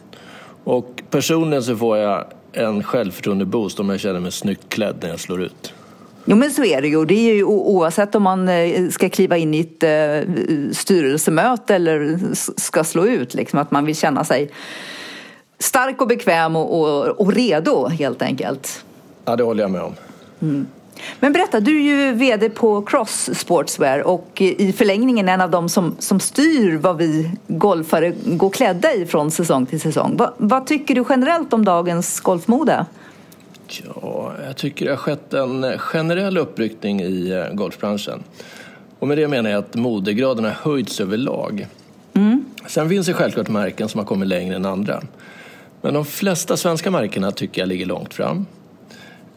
[0.65, 5.21] Och personligen så får jag en självförtroende-boost om jag känner mig snyggt klädd när jag
[5.21, 5.73] slår ut.
[6.25, 7.05] Jo men så är det ju.
[7.05, 10.35] Det är ju oavsett om man eh, ska kliva in i ett eh,
[10.73, 12.19] styrelsemöte eller
[12.61, 13.35] ska slå ut.
[13.35, 14.51] Liksom, att man vill känna sig
[15.59, 18.85] stark och bekväm och, och, och redo helt enkelt.
[19.25, 19.95] Ja, det håller jag med om.
[20.41, 20.67] Mm.
[21.21, 25.69] Men berätta, du är ju VD på Cross Sportswear och i förlängningen en av dem
[25.69, 30.17] som, som styr vad vi golfare går klädda i från säsong till säsong.
[30.17, 32.87] Va, vad tycker du generellt om dagens golfmode?
[33.67, 38.23] Ja, jag tycker det har skett en generell uppryckning i eh, golfbranschen.
[38.99, 41.67] Och med det menar jag att modegraden har höjts överlag.
[42.15, 42.45] Mm.
[42.67, 45.03] Sen finns det självklart märken som har kommit längre än andra.
[45.81, 48.47] Men de flesta svenska märkena tycker jag ligger långt fram.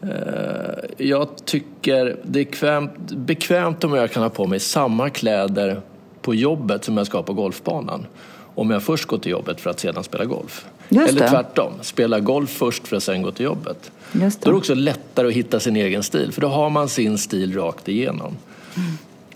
[0.04, 5.80] Eh, jag tycker det är bekvämt, bekvämt om jag kan ha på mig samma kläder
[6.22, 8.06] på jobbet som jag ska på golfbanan.
[8.54, 10.66] Om jag först går till jobbet för att sedan spela golf.
[10.88, 13.90] Eller tvärtom, spela golf först för att sen gå till jobbet.
[14.12, 17.18] Då är det också lättare att hitta sin egen stil för då har man sin
[17.18, 18.36] stil rakt igenom.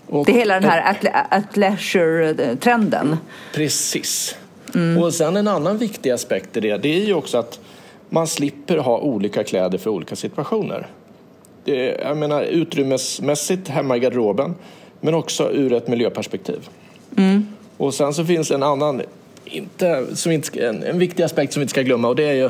[0.07, 0.97] Och, det är hela den här
[1.29, 3.17] athleisure-trenden.
[3.53, 4.35] Precis.
[4.75, 5.03] Mm.
[5.03, 7.59] Och sen en annan viktig aspekt i det, det är ju också att
[8.09, 10.87] man slipper ha olika kläder för olika situationer.
[11.63, 14.55] Det är, jag menar utrymmesmässigt hemma i garderoben
[15.01, 16.69] men också ur ett miljöperspektiv.
[17.17, 17.47] Mm.
[17.77, 19.01] Och sen så finns en annan,
[19.45, 22.33] inte, som inte, en, en viktig aspekt som vi inte ska glömma och det är
[22.33, 22.49] ju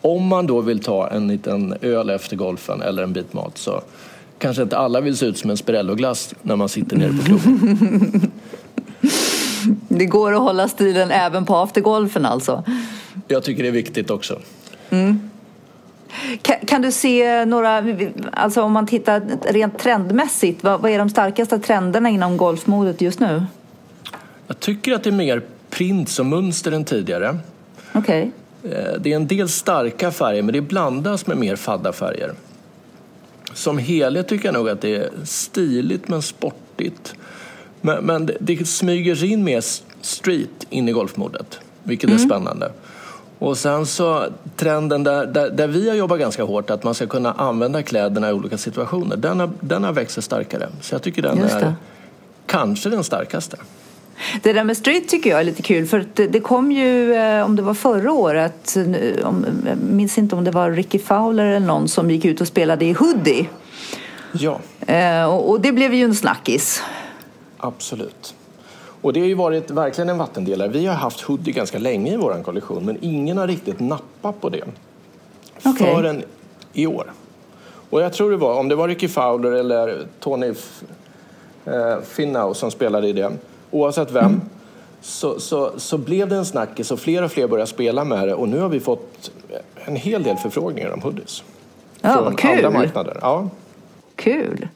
[0.00, 3.80] om man då vill ta en liten öl efter golfen eller en bit mat så
[4.38, 8.30] kanske inte alla vill se ut som en Spirello-glass när man sitter nere på klubben.
[9.88, 12.64] Det går att hålla stilen även på aftergolfen alltså?
[13.28, 14.38] Jag tycker det är viktigt också.
[14.90, 15.30] Mm.
[16.42, 17.84] Kan, kan, du se några,
[18.32, 19.22] alltså om man tittar
[19.52, 23.42] rent trendmässigt, vad, vad är de starkaste trenderna inom golfmodet just nu?
[24.46, 27.38] Jag tycker att det är mer prints och mönster än tidigare.
[27.94, 28.30] Okay.
[28.62, 32.32] Eh, det är en del starka färger men det blandas med mer fadda färger.
[33.54, 37.14] Som helhet tycker jag nog att det är stiligt men sportigt.
[37.80, 39.64] Men, men det, det smyger in mer
[40.00, 42.22] street in i golfmodet, vilket mm.
[42.22, 42.72] är spännande.
[43.38, 47.06] Och sen så trenden där, där, där, vi har jobbat ganska hårt, att man ska
[47.06, 50.68] kunna använda kläderna i olika situationer, den har, den har växt sig starkare.
[50.80, 51.74] Så jag tycker den är
[52.46, 53.56] kanske den starkaste.
[54.42, 57.44] Det där med street tycker jag är lite kul för det, det kom ju, eh,
[57.44, 58.76] om det var förra året,
[59.24, 62.46] om, jag minns inte om det var Ricky Fowler eller någon som gick ut och
[62.46, 63.48] spelade i hoodie.
[64.32, 64.60] Ja.
[64.86, 66.82] Eh, och, och det blev ju en snackis.
[67.58, 68.34] Absolut.
[69.00, 70.68] Och det har ju varit verkligen en vattendelare.
[70.68, 74.48] Vi har haft hoodie ganska länge i vår kollektion men ingen har riktigt nappat på
[74.48, 74.64] det
[75.64, 75.94] Okej.
[75.94, 76.22] förrän
[76.72, 77.12] i år.
[77.90, 80.54] Och jag tror det var, om det var Ricky Fowler eller Tony
[81.64, 83.32] eh, Finau som spelade i det,
[83.70, 84.40] oavsett vem,
[85.00, 88.34] så, så, så blev det en snackis och fler och fler började spela med det
[88.34, 89.30] och nu har vi fått
[89.84, 91.42] en hel del förfrågningar om hoodies.
[92.00, 92.50] Ja, från kul.
[92.50, 93.18] andra marknader.
[93.20, 93.48] Ja.
[94.16, 94.68] Kul.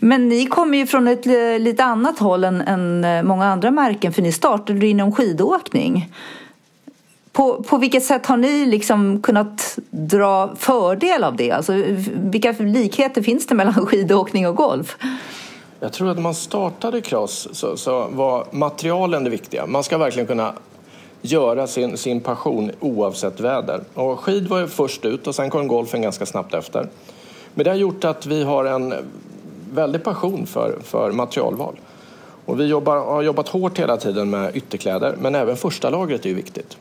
[0.00, 1.26] Men ni kommer ju från ett
[1.60, 6.12] lite annat håll än, än eh, många andra märken för ni startade inom skidåkning.
[7.32, 11.50] På, på vilket sätt har ni liksom kunnat dra fördel av det?
[11.50, 11.72] Alltså,
[12.14, 14.96] vilka likheter finns det mellan skidåkning och golf?
[15.80, 19.66] Jag tror att när man startade Cross så, så var materialen det viktiga.
[19.66, 20.52] Man ska verkligen kunna
[21.20, 23.80] göra sin, sin passion oavsett väder.
[23.94, 26.88] Och skid var ju först ut och sen kom golfen ganska snabbt efter.
[27.54, 28.94] Men det har gjort att vi har en
[29.76, 31.74] väldig passion för, för materialval.
[32.44, 36.34] Och vi jobbar, har jobbat hårt hela tiden med ytterkläder men även första lagret är
[36.34, 36.76] viktigt.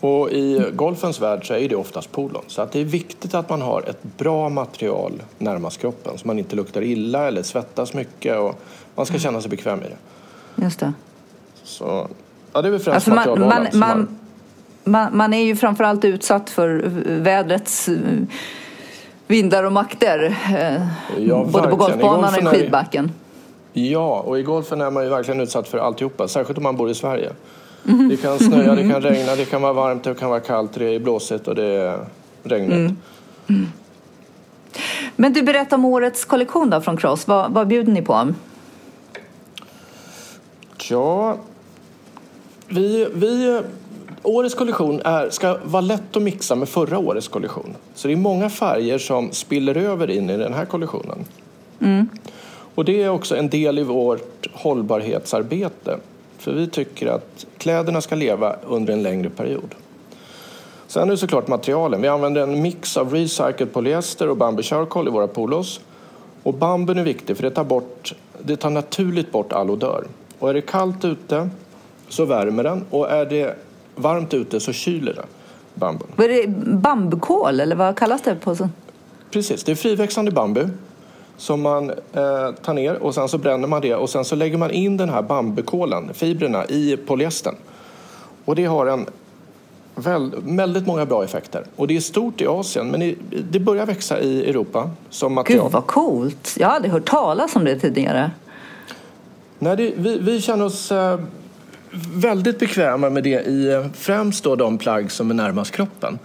[0.00, 2.42] Och i golfens värld så är det oftast polon.
[2.46, 6.38] Så att det är viktigt att man har ett bra material närmast kroppen så man
[6.38, 8.60] inte luktar illa eller svettas mycket och
[8.94, 10.62] man ska känna sig bekväm i det.
[10.62, 10.92] Just det.
[11.62, 12.08] Så,
[12.52, 14.18] ja, det är väl främst Alltså man, man,
[14.84, 17.94] man, man är ju framförallt utsatt för vädrets eh,
[19.28, 20.36] vindar och makter.
[20.54, 20.86] eh,
[21.18, 23.12] Ja, både på golfbanan och i skidbacken.
[23.72, 26.90] Ja, och i golfen är man ju verkligen utsatt för alltihopa, särskilt om man bor
[26.90, 27.32] i Sverige.
[27.82, 30.94] Det kan snöa, det kan regna, det kan vara varmt, det kan vara kallt, det
[30.94, 31.98] är blåsigt och det är
[32.42, 32.94] regnigt.
[35.16, 37.26] Men du berätta om årets kollektion då från Cross.
[37.28, 38.34] Vad, vad bjuder ni på?
[40.90, 41.36] Ja,
[42.68, 43.60] vi, vi,
[44.22, 47.76] årets kollektion är, ska vara lätt att mixa med förra årets kollektion.
[47.94, 51.24] Så det är många färger som spiller över in i den här kollektionen.
[52.74, 55.98] Och det är också en del i vårt hållbarhetsarbete.
[56.38, 59.74] För vi tycker att kläderna ska leva under en längre period.
[60.86, 62.02] Sen är det såklart materialen.
[62.02, 65.80] Vi använder en mix av recycled polyester och bambu charcoal i våra polos.
[66.42, 70.04] Och bambun är viktig för det tar, bort, det tar naturligt bort all odör.
[70.38, 71.50] Och är det kallt ute
[72.08, 73.56] så värmer den och är det
[73.98, 75.24] varmt ute så kyler det
[75.74, 76.08] bambun.
[76.16, 78.56] Vad är det bambukol eller vad kallas det på?
[78.56, 78.68] så-
[79.30, 80.68] Precis, det är friväxande bambu
[81.36, 84.58] som man eh, tar ner och sen så bränner man det och sen så lägger
[84.58, 87.54] man in den här bambukolen, fibrerna, i polyestern.
[88.44, 89.06] Och det har en
[89.94, 91.64] väl, väldigt många bra effekter.
[91.76, 93.14] Och det är stort i Asien men
[93.50, 95.64] det börjar växa i Europa som material.
[95.64, 96.54] Gud vad coolt!
[96.58, 98.30] Jag hade hört talas om det tidigare.
[99.58, 101.20] Nej, det, vi, vi känner oss eh,
[102.14, 106.18] väldigt bekväma med det i eh, främst då de plagg som är närmast kroppen.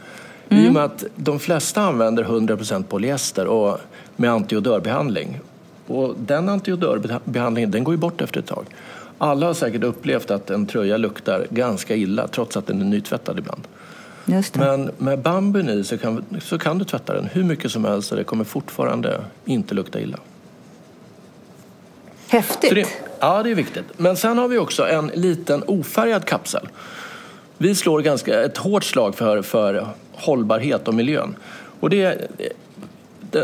[0.50, 3.78] I och med att de flesta använder 100% polyester och
[4.16, 5.40] med antiodörbehandling.
[5.88, 8.66] Och den antiodörbehandlingen den går ju bort efter ett tag.
[9.18, 13.40] Alla har säkert upplevt att en tröja luktar ganska illa trots att den är nytvättad
[13.40, 13.68] ibland.
[14.60, 18.12] Men med bambun i så kan, så kan du tvätta den hur mycket som helst
[18.12, 20.18] och det kommer fortfarande inte lukta illa.
[22.34, 22.76] Häftigt!
[22.76, 22.88] Det,
[23.20, 23.86] ja, det är viktigt.
[23.98, 26.70] Men sen har vi också en liten ofärgad kapsel.
[27.58, 31.36] Vi slår ganska ett hårt slag för, för hållbarhet och miljön.
[31.80, 32.28] Och det,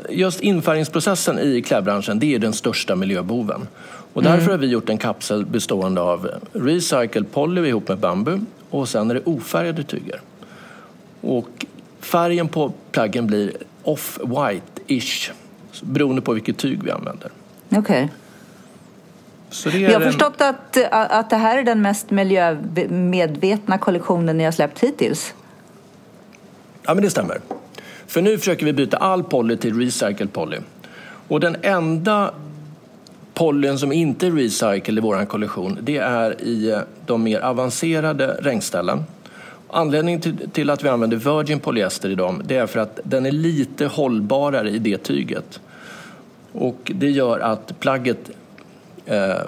[0.10, 3.68] just infärgningsprocessen i klädbranschen det är den största miljöboven.
[4.14, 8.90] Och därför har vi gjort en kapsel bestående av recycled poly ihop med bambu och
[8.90, 10.22] sen är det ofärgade tyger.
[11.22, 11.66] Och
[12.00, 13.52] färgen på plaggen blir
[13.84, 15.32] off-white-ish
[15.82, 17.30] beroende på vilket tyg vi använder.
[17.70, 18.10] Okej.
[19.64, 24.52] Jag har en- förstått att, att det här är den mest miljömedvetna kollektionen ni har
[24.52, 25.34] släppt hittills.
[26.84, 27.40] Ja, men det stämmer.
[28.08, 30.58] För nu försöker vi byta all poly till recycled poly.
[31.28, 32.34] Och den enda
[33.34, 38.38] polyn som inte är recycled i vår kollektion det är i eh, de mer avancerade
[38.42, 39.04] regnställen.
[39.70, 43.32] Anledningen till, att vi använder virgin polyester i dem det är för att den är
[43.32, 45.60] lite hållbarare i det tyget.
[46.52, 48.32] Och det gör att plagget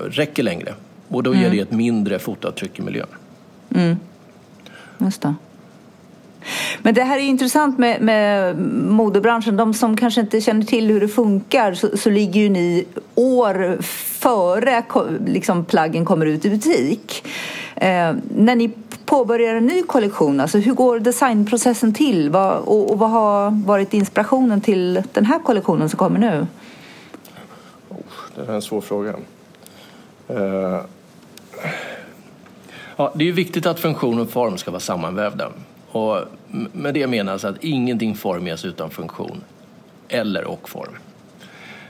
[0.10, 0.74] räcker längre
[1.08, 3.08] och då ger det ett mindre fotavtryck i miljön.
[4.98, 5.36] Just det.
[6.82, 8.58] Men det här är intressant med, med
[8.90, 9.58] modebranschen.
[9.58, 13.78] De som kanske inte känner till hur det funkar så, så ligger ju ni år
[14.20, 14.84] före
[15.26, 17.28] liksom, plaggen kommer ut i butik.
[17.76, 18.72] Eh, när ni
[19.06, 22.30] påbörjar en ny kollektion, alltså hur går designprocessen till?
[22.30, 26.48] Vad, och, och vad har varit inspirationen till den här kollektionen som kommer nu?
[28.36, 29.16] Det är en svår fråga.
[30.32, 30.82] Eh,
[33.02, 35.52] Ja, det är viktigt att funktion och form ska vara sammanvävda.
[35.92, 36.18] Och
[36.72, 39.42] med det menas att ingenting formas utan funktion
[40.08, 40.92] eller och form.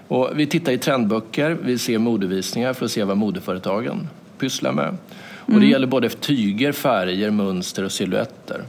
[0.07, 4.07] Och vi tittar i trendböcker, vi ser modevisningar för att se vad modeföretagen
[4.39, 4.97] pysslar med.
[5.39, 8.63] Och det gäller både tyger, färger, mönster och silhuetter.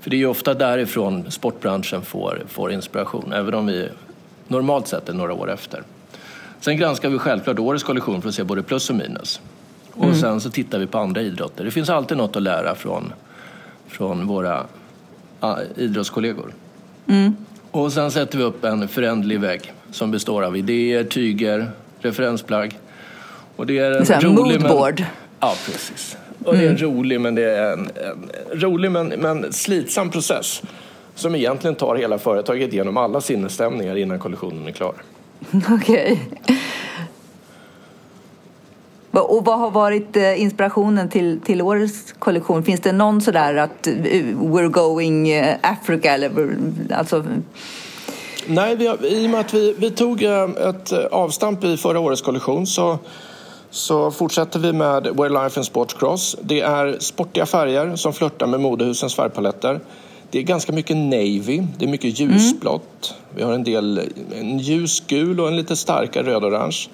[0.00, 3.88] För det är ju ofta därifrån sportbranschen får, får inspiration, även om vi
[4.48, 5.82] normalt sett är några år efter.
[6.60, 9.40] Sen granskar vi självklart årets kollektion för att se både plus och minus.
[9.92, 11.64] Och sen så tittar vi på andra idrotter.
[11.64, 13.12] Det finns alltid något att lära från,
[13.86, 14.66] från våra
[15.40, 16.52] ah, idrottskollegor.
[17.70, 22.78] Och sen sätter vi upp en förändlig vägg som består av idéer, tyger, referensplagg.
[23.56, 25.00] Och det är en här, rolig, moodboard.
[25.00, 25.08] Men...
[25.40, 26.16] Ja, precis.
[26.44, 27.90] Och det är en rolig, men det är en,
[28.52, 30.62] en rolig men, men slitsam process
[31.14, 34.94] som egentligen tar hela företaget genom alla sinnesstämningar innan kollektionen är klar.
[35.70, 36.20] Okej.
[36.42, 36.56] Okay.
[39.20, 42.64] Och vad har varit eh, inspirationen till, till årets kollektion?
[42.64, 46.56] Finns det någon sådär att eh, we're going eh, Africa eller
[46.94, 47.24] alltså
[48.46, 52.22] Nej, vi har, i och med att vi, vi tog ett avstamp i förra årets
[52.22, 52.98] kollektion så,
[53.70, 56.36] så fortsätter vi med Where Life and Sports Cross.
[56.42, 59.80] Det är sportiga färger som flörtar med modehusens färgpaletter.
[60.30, 63.14] Det är ganska mycket navy, det är mycket ljusblått.
[63.34, 64.00] Vi har en del
[64.40, 66.88] en ljusgul och en lite starkare röd-orange.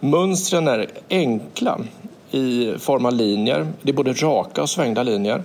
[0.00, 1.78] Mönstren är enkla
[2.30, 3.72] i form av linjer.
[3.82, 5.42] Det är både raka och svängda linjer.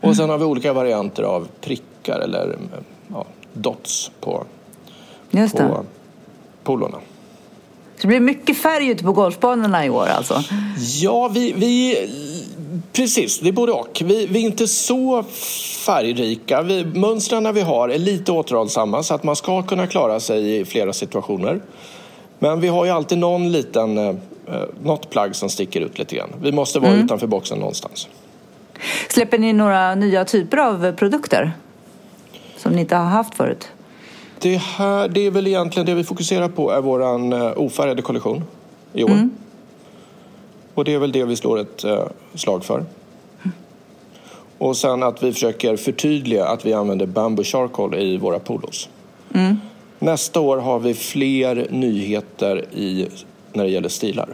[0.00, 2.58] Och sen har vi olika varianter av prickar eller
[3.08, 4.44] ja, dots på,
[5.30, 5.62] Just det.
[5.62, 5.84] på
[6.64, 6.98] polorna.
[7.96, 10.42] Så det blir mycket färg ute på golfbanorna i år alltså?
[11.02, 11.96] Ja, vi, vi,
[12.92, 14.02] precis, det är både och.
[14.04, 15.22] Vi, vi är inte så
[15.86, 16.62] färgrika.
[16.62, 20.64] Vi, mönstren vi har är lite återhållsamma så att man ska kunna klara sig i
[20.64, 21.60] flera situationer.
[22.38, 24.14] Men vi har ju alltid någon liten, eh,
[24.82, 26.30] något plagg som sticker ut lite grann.
[26.42, 28.08] Vi måste vara utanför boxen någonstans.
[29.08, 31.52] Släpper ni några nya typer av produkter?
[32.56, 33.68] Som ni inte har haft förut?
[34.40, 38.44] Det, här, det är väl egentligen det vi fokuserar på är vår ofärgade kollektion
[38.92, 39.28] i år.
[40.80, 42.84] Och det är väl det vi slår ett eh, slag för.
[44.58, 48.88] Och sen att vi försöker förtydliga att vi använder bamboo charcoal i våra polos.
[49.98, 53.08] Nästa år har vi fler nyheter i,
[53.52, 54.28] när det gäller stilar.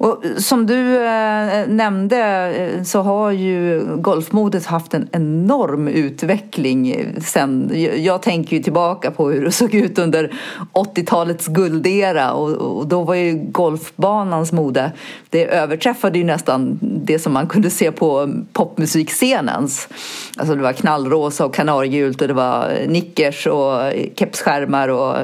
[0.00, 2.18] Och som du eh, nämnde
[2.56, 7.72] eh, så har ju golfmodet haft en enorm utveckling sen.
[7.96, 10.32] Jag, tänker ju tillbaka på hur det såg ut under
[10.72, 14.92] 80-talets guldera och, och då var ju golfbanans mode,
[15.30, 19.88] det överträffade ju nästan det som man kunde se på popmusikscenens.
[20.36, 25.16] Alltså det var knallrosa och kanariegult och det var nickers och kepsskärmar och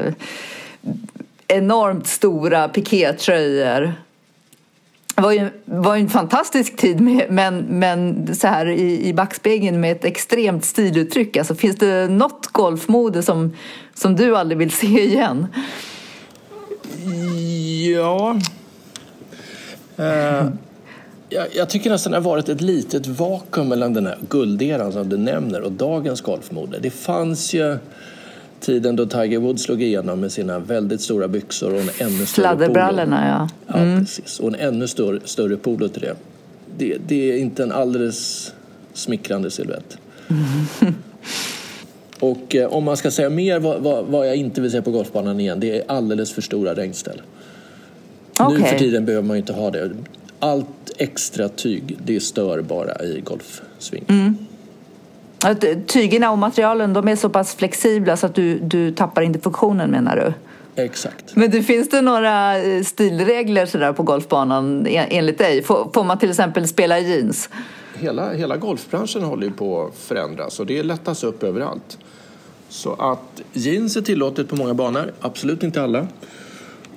[1.49, 4.06] enormt stora pikétröjor.
[5.17, 9.15] Det var ju, var ju en fantastisk tid med, men, men så här i, i
[9.15, 11.37] backspegeln med ett extremt stiluttryck.
[11.37, 13.57] Alltså, finns det något golfmode som,
[13.95, 15.47] som du aldrig vill se igen?
[17.95, 18.37] Ja...
[19.99, 20.49] Uh,
[21.29, 25.09] jag, jag tycker nästan det har varit ett litet vakuum mellan den här gulderan som
[25.09, 26.79] du nämner och dagens golfmode.
[26.79, 27.79] Det fanns ju
[28.67, 32.67] tiden då Tiger Woods slog igenom med sina väldigt stora byxor och en ännu större
[32.67, 32.79] polo.
[33.11, 33.49] Ja.
[33.67, 34.41] Ja, precis.
[34.41, 36.17] Och en ännu större, större polo till det.
[36.77, 36.99] det.
[37.07, 38.53] Det är inte en alldeles
[38.93, 39.99] smickrande silhuett.
[42.21, 44.91] Och eh, om man ska säga mer vad, vad, vad jag inte vill se på
[44.91, 47.23] golfbanan igen, det är alldeles för stora regnställ.
[48.51, 49.91] Nu för tiden behöver man ju inte ha det.
[50.39, 54.05] Allt extra tyg, det stör bara i golfsving.
[55.45, 59.39] Att Tygerna och materialen de är så pass flexibla så att du, du tappar inte
[59.39, 60.33] funktionen menar du?
[60.83, 61.37] Exakt.
[61.37, 65.63] Men det, finns det några eh, stilregler sådär på golfbanan en- enligt dig?
[65.63, 67.49] Får, får man till exempel spela i jeans?
[67.99, 71.99] Hela, hela golfbranschen håller ju på att förändras och det lättas upp överallt.
[72.69, 76.07] Så att jeans är tillåtet på många banor, absolut inte alla.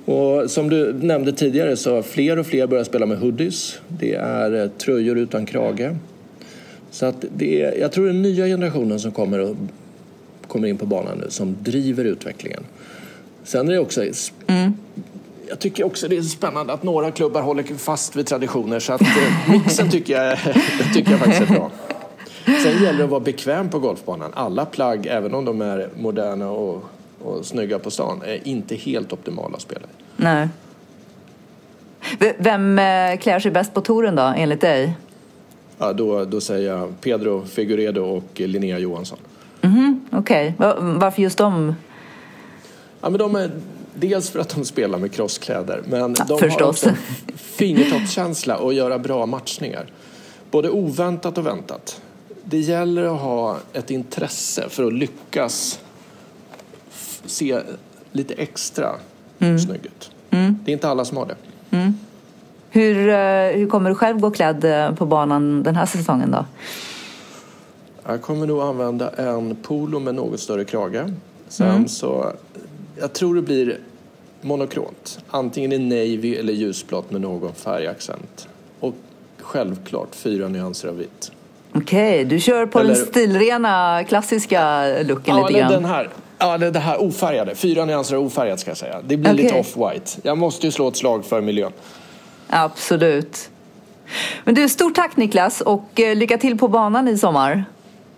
[0.06, 3.80] Och som du nämnde tidigare så fler och fler börjar spela med hoodies.
[3.88, 5.95] Det är eh, tröjor utan krage.
[6.91, 9.56] Så att det är, jag tror den nya generationen som kommer, och,
[10.47, 12.63] kommer in på banan nu som driver utvecklingen.
[13.43, 14.04] Sen är det också
[15.49, 19.02] jag tycker också det är spännande att några klubbar håller fast vid traditioner så att
[19.02, 20.38] eh, mixen tycker jag,
[20.93, 21.71] tycker jag faktiskt är bra.
[22.45, 24.32] Sen gäller det att vara bekväm på golfbanan.
[24.34, 26.84] Alla plagg, även om de är moderna och,
[27.23, 30.04] och snygga på stan, är inte helt optimala att spela i.
[30.15, 30.47] Nej.
[32.37, 34.96] Vem eh, klär sig bäst på touren då, enligt dig?
[35.82, 39.17] Ja, då, då säger jag Pedro Figueredo och Linnea Johansson.
[40.12, 41.75] Okej, Va- varför just dem?
[43.02, 43.52] Ja, men de är,
[43.96, 46.69] dels för att de spelar med crosskläder, men Ja, de har förstås.
[46.84, 46.90] också
[47.36, 49.86] fingertoppskänsla och göra bra matchningar.
[50.52, 52.02] Både oväntat och väntat.
[52.44, 55.80] Det gäller att ha ett intresse för att lyckas
[57.25, 57.60] se
[58.12, 58.96] lite extra
[59.40, 60.12] snygg ut.
[60.30, 61.36] Det är inte alla som har det.
[62.71, 63.15] Hur, eh,
[63.57, 66.45] hur kommer du själv gå klädd eh, på banan den här säsongen då?
[68.07, 71.03] Jag kommer nog använda en polo med något större krage.
[71.47, 72.31] Sen så,
[72.99, 73.77] jag tror det blir
[74.41, 75.19] monokront.
[75.29, 78.47] Antingen i navy eller ljusblått med någon färgaccent.
[78.79, 78.93] Och
[79.41, 81.31] självklart fyra nyanser av vitt.
[81.73, 85.71] Okej, du kör på Eller- den stilrena klassiska looken Ja, lite grann.
[85.71, 86.09] den här.
[86.37, 87.55] Ja, det, det här ofärgade.
[87.55, 89.01] Fyra nyanser av ofärgat ska jag säga.
[89.07, 89.59] Det blir lite Okej.
[89.61, 90.19] off-white.
[90.23, 91.71] Jag måste ju slå ett slag för miljön.
[92.50, 93.50] Absolut.
[94.43, 97.65] Men du, stort tack Niklas och eh, lycka till på banan i sommar.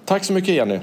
[0.05, 0.79] Tack så mycket Jenny.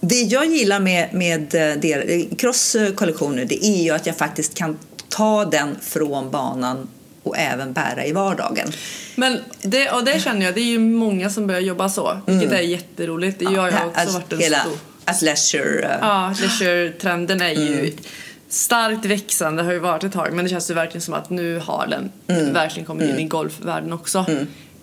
[0.00, 4.78] Det jag gillar med, med eh, der, crosskollektioner det är ju att jag faktiskt kan
[5.08, 6.88] ta den från banan
[7.22, 8.72] och även bära i vardagen.
[9.16, 12.20] Men det, och det känner jag, det är ju många som börjar jobba så.
[12.26, 13.38] Vilket är jätteroligt.
[13.38, 14.78] Det har jag också Att varit en hela stor...
[15.04, 15.84] athleisure...
[15.84, 17.92] eh, Ja, leisure-trenden är ju
[18.48, 20.32] starkt växande, har ju varit ett tag.
[20.32, 22.10] Men det känns ju verkligen som att nu har den
[22.52, 24.26] verkligen kommit in i golfvärlden också.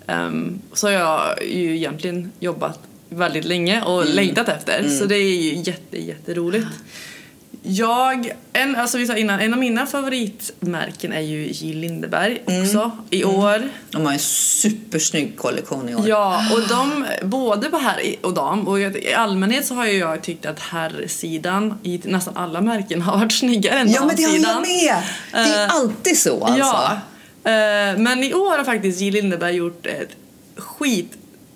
[0.06, 2.78] Ehm, så har jag ju egentligen jobbat
[3.08, 4.88] väldigt länge och längtat efter.
[4.88, 6.66] Så det är ju jätte, jätteroligt.
[7.62, 11.72] Jag, en, alltså vi sa innan, en av mina favoritmärken är ju J.
[11.74, 13.68] Lindeberg också i år.
[13.90, 16.08] De har en supersnygg kollektion i år.
[16.08, 20.22] Ja, och de, både på herr och dam, och i allmänhet så har ju jag
[20.22, 24.36] tyckt att herrsidan i nästan alla märken har varit snyggare än Ja, men det har
[24.36, 25.02] jag med!
[25.32, 26.58] Det är Eh, alltid så alltså.
[26.58, 26.92] Ja,
[27.44, 29.10] eh, men i år har faktiskt J.
[29.10, 30.16] Lindeberg gjort ett
[30.56, 31.12] skit,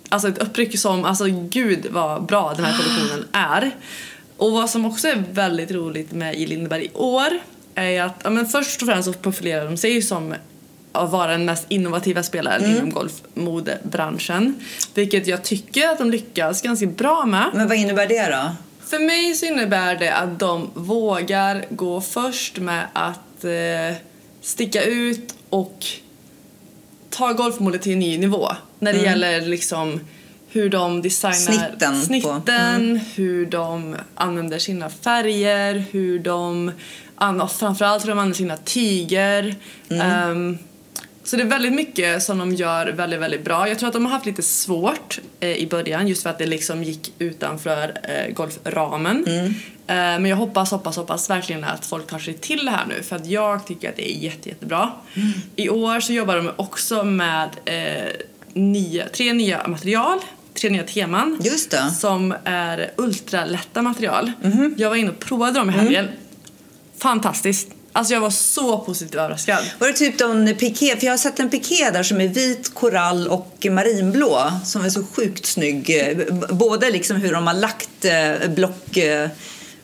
[0.08, 3.74] alltså ett uppryck som, alltså gud vad bra den här kollektionen är.
[4.36, 6.46] Och vad som också är väldigt roligt med J.
[6.46, 7.28] Lindeberg i år
[7.74, 10.34] är att, ja, men först och främst så profilerar de sig ju som
[10.92, 14.54] att vara den mest innovativa spelaren inom golfmodebranschen.
[14.94, 17.50] Vilket jag tycker att de lyckas ganska bra med.
[17.54, 18.50] Men vad innebär det då?
[18.86, 23.96] För mig så innebär det att de vågar gå först med att eh,
[24.40, 25.86] sticka ut och
[27.10, 28.48] ta golfmålet till en ny nivå.
[28.78, 30.00] När det gäller liksom
[30.54, 36.72] hur de designar Snitten snitten hur de använder sina färger, hur de
[37.16, 39.54] an- och framförallt hur de använder sina tyger.
[39.90, 40.58] Ehm,
[41.24, 43.68] så det är väldigt mycket som de gör väldigt, väldigt bra.
[43.68, 46.46] Jag tror att de har haft lite svårt eh, i början just för att det
[46.46, 49.24] liksom gick utanför eh, golframen.
[49.86, 53.02] Eh, men jag hoppas, hoppas, hoppas verkligen att folk tar sig till det här nu
[53.02, 54.92] för att jag tycker att det är jätte, jättebra.
[55.56, 58.12] I år så jobbar de också med eh,
[58.54, 60.18] nya, tre nya material,
[60.54, 61.90] tre nya teman Just det.
[61.98, 64.32] som är ultralätta material.
[64.76, 66.08] Jag var inne och provade dem i helgen.
[66.98, 67.68] Fantastiskt.
[67.96, 69.64] Alltså jag var så positivt överraskad.
[69.78, 70.96] Var det typ en piké?
[70.96, 74.90] För jag har sett en piké där som är vit, korall och marinblå som är
[74.90, 75.92] så sjukt snygg.
[76.50, 79.28] Både liksom hur de har lagt eh, block, eh,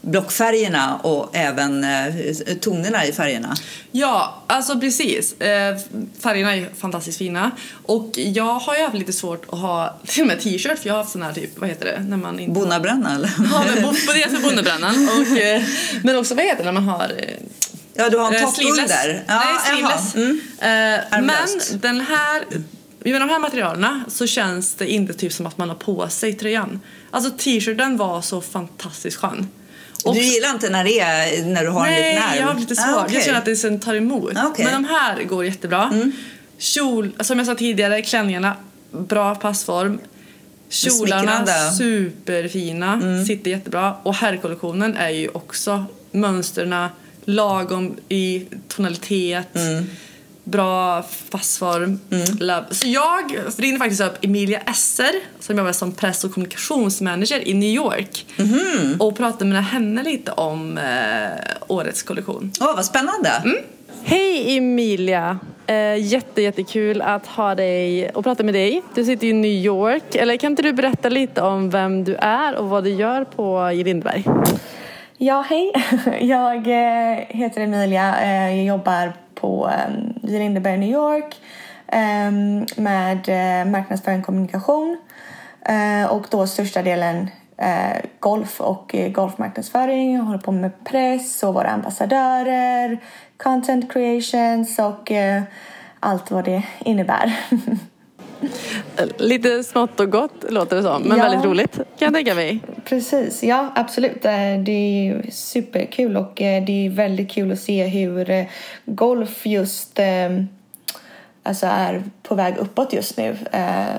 [0.01, 2.15] blockfärgerna och även eh,
[2.61, 3.55] tonerna i färgerna.
[3.93, 5.41] Ja, alltså precis.
[5.41, 5.77] Eh,
[6.21, 7.51] färgerna är fantastiskt fina.
[7.87, 10.95] Och jag har ju haft lite svårt att ha till och med t-shirt för jag
[10.95, 13.31] har haft sån här typ, vad heter det, när man inte Bonnabränna eller?
[13.53, 14.41] Ja, men bo- på det för.
[15.21, 15.63] Och, eh,
[16.05, 17.13] men också vad heter det när man har
[17.95, 18.89] Ja, du har en topp under.
[18.89, 19.61] Nej, jaha.
[19.61, 20.15] sleeveless.
[20.15, 20.41] Mm.
[21.11, 21.71] Armlöst.
[21.73, 22.43] men den här,
[22.99, 26.33] med de här materialen så känns det inte typ som att man har på sig
[26.33, 26.81] tröjan.
[27.11, 29.49] Alltså t-shirten var så fantastiskt skön.
[30.05, 32.41] Och- Du gillar inte när, det är, när du har en Nej, liten nerv?
[32.41, 32.87] jag har lite svårt.
[32.97, 33.15] Ah, okej.
[33.15, 34.31] Jag känner att det sen tar emot.
[34.33, 34.53] Mm.
[34.59, 36.11] Men de här går jättebra.
[36.59, 38.57] Kjol, som jag sa tidigare, klänningarna,
[38.91, 39.99] bra passform.
[40.69, 41.53] Kjolarna, Smickrande.
[41.53, 41.75] Mm.
[41.75, 43.95] superfina, sitter jättebra.
[44.03, 46.91] Och herrkollektionen är ju också mönsterna
[47.25, 49.57] lagom i tonalitet.
[49.57, 49.85] Mm.
[50.51, 52.01] Bra passform.
[52.41, 52.65] Lab.
[52.71, 57.69] Så jag ringde faktiskt upp Emilia Esser som jobbar som press och kommunikationsmanager i New
[57.69, 58.27] York.
[58.37, 58.97] Mhm.
[59.01, 60.85] Och pratade med henne lite om eh,
[61.69, 62.53] årets kollektion.
[62.61, 63.31] Åh, vad spännande.
[63.45, 63.57] Mm.
[64.05, 65.39] Hej Emilia!
[65.67, 68.83] Eh, jätte, jättekul att ha dig och prata med dig.
[68.95, 70.15] Du sitter i New York.
[70.15, 73.71] Eller kan inte du berätta lite om vem du är och vad du gör på
[73.85, 74.25] Lindberg?
[75.19, 75.73] Ja, hej.
[76.21, 78.21] Jag eh, heter Emilia.
[78.23, 81.41] Eh, Jag jobbar på eh, Lindeberg, New York
[81.87, 84.99] ehm, med eh, marknadsföring och kommunikation.
[85.67, 90.15] Eh, och då största delen eh, golf och golfmarknadsföring.
[90.15, 92.99] Jag håller på med press och våra ambassadörer,
[93.37, 95.13] content creations och
[96.01, 97.39] allt vad det innebär.
[99.19, 101.25] Lite smått och gott låter det som, men Ja.
[101.25, 102.61] väldigt roligt kan jag tänka mig.
[102.85, 104.25] Precis, ja absolut.
[104.25, 104.33] Eh,
[104.65, 108.45] Det är superkul och eh, det är väldigt kul att se hur eh,
[108.85, 110.01] golf just
[111.43, 113.37] alltså är på väg uppåt just nu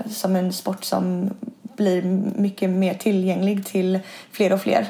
[0.09, 1.29] som en sport som
[1.75, 2.01] blir
[2.35, 3.99] mycket mer tillgänglig till
[4.31, 4.85] fler och fler.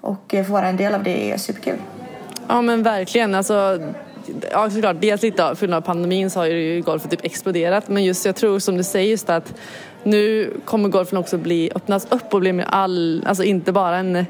[0.00, 1.78] Och få vara en del av det är superkul.
[2.48, 3.34] Ja men verkligen.
[3.34, 3.78] Alltså,
[4.50, 8.04] ja, såklart, dels lite på grund av pandemin så har ju golfen typ exploderat men
[8.04, 9.54] just jag tror som du säger just att
[10.02, 14.26] nu kommer golfen också bli, öppnas upp och bli med all, alltså inte bara en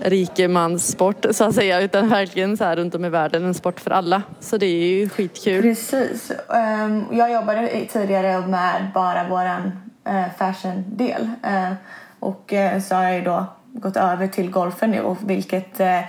[0.00, 3.90] rikemanssport så att säga utan verkligen så här runt om i världen en sport för
[3.90, 4.22] alla.
[4.40, 5.62] Så det är ju skitkul.
[5.62, 6.32] Precis.
[6.54, 9.72] Ehm, jag jobbade tidigare med bara våran
[10.04, 11.74] eh, fashion-del ehm,
[12.20, 16.00] och eh, så har jag ju då gått över till golfen nu och vilket eh,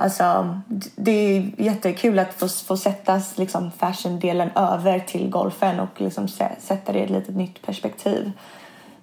[0.00, 0.60] Alltså,
[0.96, 6.28] det är jättekul att få, få sätta liksom, fashion-delen över till golfen och liksom
[6.58, 8.32] sätta det i ett litet nytt perspektiv.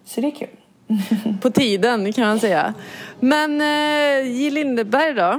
[0.05, 0.47] Så det är kul.
[1.41, 2.73] På tiden kan man säga.
[3.19, 5.31] Men eh, J Lindeberg då,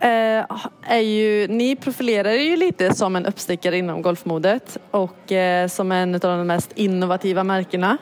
[0.00, 0.44] eh,
[0.82, 6.14] är ju, ni profilerar ju lite som en uppstickare inom golfmodet och eh, som en
[6.14, 7.98] av de mest innovativa märkena.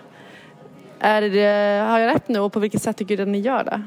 [0.98, 3.64] Är det, har jag rätt nu och på vilket sätt tycker du att ni gör
[3.64, 3.82] det?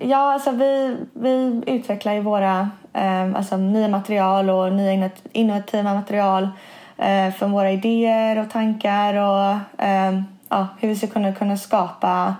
[0.00, 6.48] Ja, alltså vi, vi utvecklar ju våra eh, alltså nya material och nya innovativa material
[6.96, 12.36] eh, från våra idéer och tankar och eh, ja, hur vi ska kunna, kunna skapa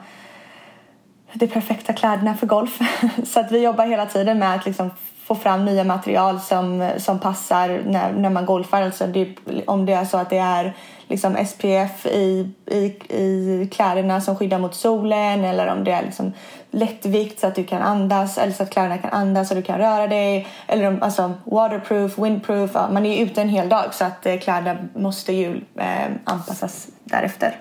[1.32, 2.78] de perfekta kläderna för golf.
[3.24, 4.90] Så att vi jobbar hela tiden med att liksom
[5.28, 8.82] få fram nya material som, som passar när, när man golfar.
[8.82, 9.34] Alltså det,
[9.66, 10.74] om det är så att det är
[11.08, 16.32] liksom SPF i, i, i kläderna som skyddar mot solen eller om det är liksom
[16.70, 19.78] lättvikt så att du kan andas eller så att kläderna kan andas och du kan
[19.78, 20.46] röra dig.
[20.66, 22.70] Eller alltså waterproof, windproof.
[22.74, 26.10] Ja, man är ju ute en hel dag så att eh, kläderna måste ju eh,
[26.24, 27.56] anpassas därefter.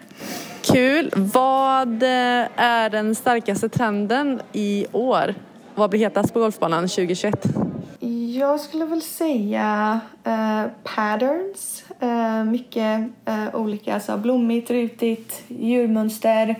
[0.62, 1.12] Kul!
[1.16, 5.36] Vad eh, är den starkaste trenden i år?
[5.76, 7.45] Vad blir hetast på golfbanan 2021?
[8.38, 11.84] Jag skulle väl säga uh, patterns.
[12.03, 12.99] Uh, mycket
[13.30, 16.55] uh, olika, alltså blommigt, rutigt, djurmönster.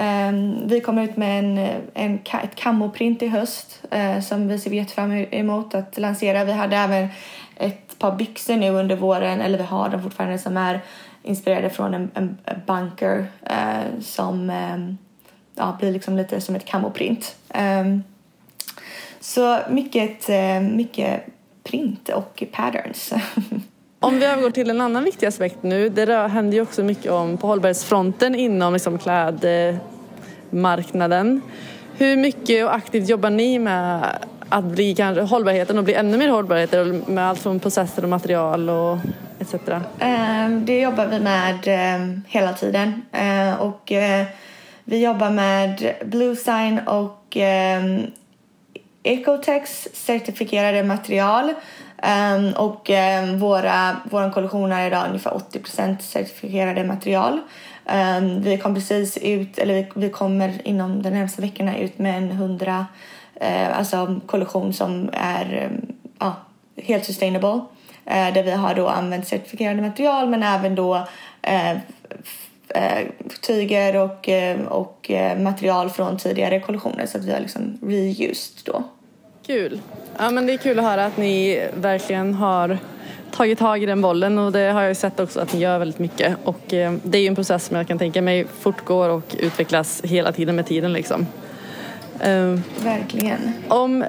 [0.00, 1.58] Ehm, vi kommer ut med en,
[1.94, 6.44] en, ett kammoprint i höst eh, som vi ser jättefram emot att lansera.
[6.44, 7.08] Vi hade även
[7.56, 10.80] ett par byxor nu under våren, eller vi har dem fortfarande, som är
[11.22, 14.98] inspirerade från en, en bunker eh, som ehm,
[15.54, 17.36] ja, blir liksom lite som ett kammoprint.
[17.48, 18.02] Ehm,
[19.20, 21.22] så mycket, eh, mycket
[21.64, 23.12] print och patterns.
[24.00, 25.88] Om vi övergår till en annan viktig aspekt nu.
[25.88, 31.40] Det händer ju också mycket om på hållbarhetsfronten inom liksom klädmarknaden.
[31.96, 34.06] Hur mycket och aktivt jobbar ni med
[34.48, 36.74] att bli kanske hållbarheten och bli ännu mer hållbarhet
[37.08, 38.98] med allt från processer och material och
[39.38, 39.54] etc?
[39.98, 44.26] Ehm, det jobbar vi med ehm, hela tiden ehm, och eh,
[44.84, 47.36] vi jobbar med Blue Sign och
[49.02, 51.54] Ecotex certifierade material
[52.02, 57.40] um, och um, våra, vår kollektion är idag ungefär 80% certifierade material.
[57.84, 62.18] Um, vi kom precis ut, eller vi, vi, kommer inom de närmaste veckorna ut med
[62.18, 62.86] en 100
[63.40, 65.70] uh, eh, alltså kollektion som är
[66.22, 66.32] uh,
[66.76, 67.60] helt sustainable.
[68.10, 71.78] Uh, där vi har då använt certifierade material men även då uh,
[73.40, 74.28] tyger och,
[74.68, 78.84] och material från tidigare kollektioner så att vi har liksom reused då.
[79.48, 79.80] Kul.
[80.18, 82.78] Ja, men det är kul att höra att ni verkligen har
[83.30, 85.78] tagit tag i den bollen och det har jag ju sett också att ni gör
[85.78, 89.08] väldigt mycket och eh, det är ju en process som jag kan tänka mig fortgår
[89.08, 91.26] och utvecklas hela tiden med tiden liksom.
[92.26, 93.52] Uh, verkligen.
[93.68, 94.04] Om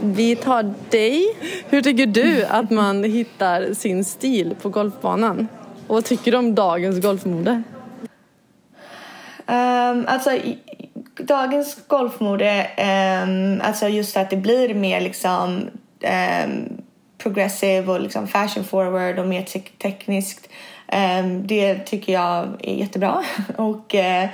[0.00, 1.36] vi tar dig,
[1.68, 5.48] hur tycker du att man hittar sin stil på golfbanan?
[5.86, 7.62] Och vad tycker du om dagens golfmode?
[9.46, 10.30] Um, alltså
[11.22, 12.66] dagens golfmode,
[13.24, 15.70] um, alltså just att det blir mer liksom
[16.44, 16.82] um,
[17.18, 20.48] progressive och liksom fashion forward och mer te tekniskt.
[20.92, 23.24] Um, det tycker jag är jättebra
[23.56, 24.30] och uh,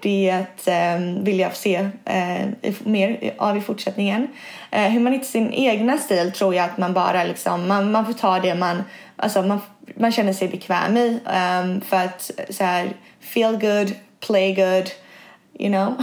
[0.00, 4.28] det um, vill jag se uh, mer av i fortsättningen.
[4.76, 8.06] Uh, hur man hittar sin egna stil tror jag att man bara liksom, man, man
[8.06, 8.82] får ta det man,
[9.16, 9.60] alltså man,
[9.94, 11.08] man känner sig bekväm i.
[11.10, 13.94] Um, för att så här, feel good,
[14.26, 14.90] play good,
[15.58, 15.94] you know.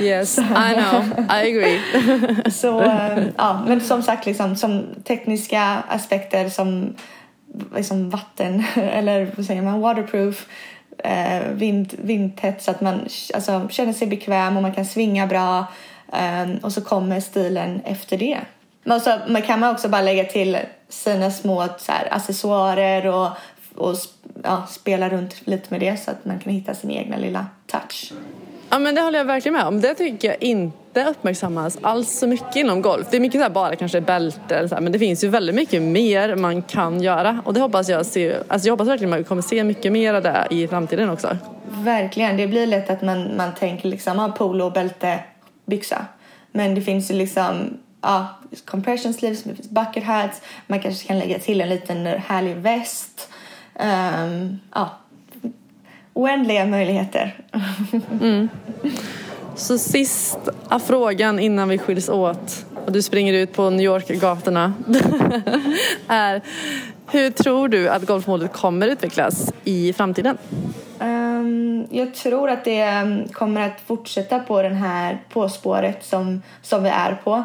[0.00, 1.80] yes, I know, I agree.
[2.50, 6.94] så um, ja, men som sagt liksom som tekniska aspekter som
[7.74, 10.46] liksom vatten eller vad säger man, waterproof,
[10.98, 13.00] eh, vind, vindtätt så att man
[13.34, 15.66] alltså, känner sig bekväm och man kan svinga bra
[16.42, 18.38] um, och så kommer stilen efter det.
[18.84, 23.28] Men så man kan man också bara lägga till sina små så här, accessoarer och,
[23.74, 23.96] och
[24.44, 28.12] ja, spela runt lite med det så att man kan hitta sin egna lilla touch.
[28.70, 29.80] Ja men det håller jag verkligen med om.
[29.80, 33.06] Det tycker jag inte uppmärksammas alls så mycket inom golf.
[33.10, 35.28] Det är mycket så här bara kanske bälte eller så här, men det finns ju
[35.28, 39.10] väldigt mycket mer man kan göra och det hoppas jag se, alltså jag hoppas verkligen
[39.10, 41.36] man kommer se mycket mer av det i framtiden också.
[41.70, 45.20] Verkligen, det blir lätt att man, man tänker liksom ah, polo, bälte,
[45.66, 46.06] byxa.
[46.52, 48.26] Men det finns ju liksom ja,
[48.64, 53.28] compression sleeves, bucket hats, man kanske kan lägga till en liten härlig väst.
[53.74, 54.90] Um, ja,
[56.18, 57.36] oändliga möjligheter.
[58.20, 58.48] Mm.
[59.56, 64.72] Så sista frågan innan vi skiljs åt och du springer ut på New York-gatorna
[66.08, 66.42] är
[67.10, 70.38] hur tror du att golfmodet kommer utvecklas i framtiden?
[70.98, 76.82] Um, jag tror att det um, kommer att fortsätta på den här påspåret som, som
[76.82, 77.42] vi är på.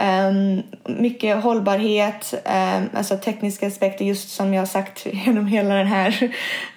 [0.00, 5.86] Um, mycket hållbarhet, um, alltså tekniska aspekter just som jag har sagt genom hela den
[5.86, 6.32] här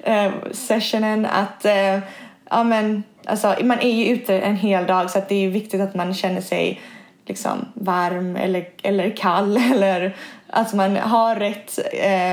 [0.08, 2.04] uh, sessionen att uh,
[2.50, 5.82] ja, men, alltså, man är ju ute en hel dag så att det är viktigt
[5.82, 6.82] att man känner sig
[7.26, 10.16] liksom varm eller, eller kall eller
[10.48, 11.80] att man har rätt,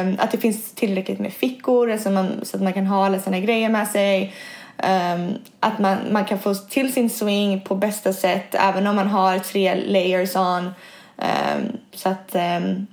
[0.04, 3.18] um, att det finns tillräckligt med fickor alltså man, så att man kan ha alla
[3.18, 4.34] sina grejer med sig.
[4.82, 9.08] Um, att man, man kan få till sin swing på bästa sätt även om man
[9.08, 10.64] har tre layers on.
[11.16, 12.86] Um, så, att, um,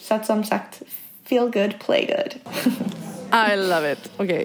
[0.00, 0.82] så att som sagt,
[1.24, 2.34] feel good, play good.
[3.52, 4.10] I love it.
[4.16, 4.24] Okej.
[4.24, 4.44] Okay.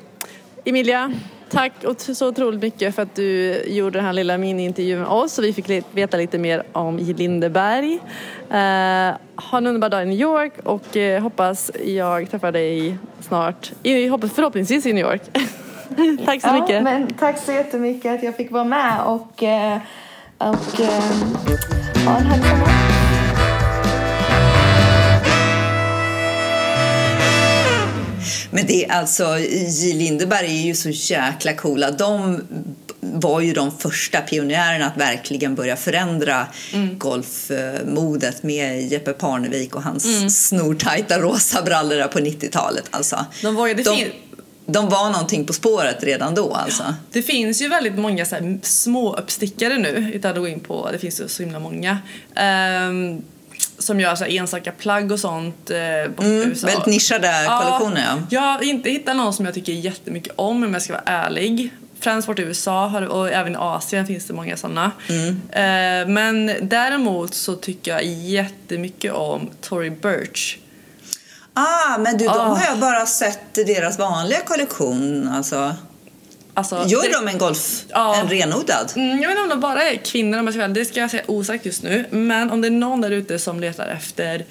[0.65, 1.13] Emilia,
[1.49, 5.43] tack så otroligt mycket för att du gjorde den här lilla mini-intervjun med oss och
[5.43, 7.13] vi fick veta lite mer om J.
[7.13, 7.93] Lindeberg.
[7.93, 13.71] Uh, ha en underbar dag i New York och uh, hoppas jag träffar dig snart,
[13.83, 15.21] i, förhoppningsvis i New York.
[16.25, 16.83] tack så ja, mycket.
[16.83, 19.77] Men tack så jättemycket att jag fick vara med och, eh,
[20.37, 21.03] och eh,
[22.05, 22.83] ha en härlig sommar.
[28.53, 29.37] Men det är alltså,
[29.67, 29.93] J.
[29.93, 31.91] Lindeberg är ju så jäkla coola.
[31.91, 32.41] De
[32.99, 36.97] var ju de första pionjärerna att verkligen börja förändra mm.
[36.99, 40.29] golfmodet med Jeppe Parnevik och hans mm.
[40.29, 42.83] snortajta rosa brallor på 90-talet.
[42.91, 44.11] Alltså, de var ju, det de,
[44.65, 46.83] de var någonting på spåret redan då alltså.
[47.11, 50.89] Det finns ju väldigt många så här, små uppstickare nu utan att gå in på,
[50.91, 51.97] det finns ju så himla många.
[52.89, 53.23] Um,
[53.77, 58.17] som gör så här enstaka plagg och sånt eh, mm, Väldigt nischade kollektioner ja.
[58.29, 61.69] Jag har inte hittat någon som jag tycker jättemycket om om jag ska vara ärlig.
[61.99, 64.91] Främst bort i USA och även i Asien finns det många sådana.
[65.09, 65.29] Mm.
[65.51, 70.57] Eh, men däremot så tycker jag jättemycket om Tory Burch
[71.53, 72.57] Ah, men du, de oh.
[72.57, 75.27] har jag bara sett deras vanliga kollektion.
[75.27, 75.75] Alltså.
[76.55, 78.15] Alltså, Gör det, de en golf, ja.
[78.15, 78.91] en renodlad?
[78.95, 81.11] Mm, jag vet inte om de bara är kvinnor, om jag ska, det ska jag
[81.11, 82.05] säga osagt just nu.
[82.09, 84.45] Men om det är någon där ute som letar efter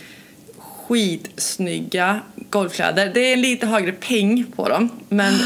[0.89, 3.11] skitsnygga golfkläder.
[3.15, 5.39] Det är lite högre peng på dem, men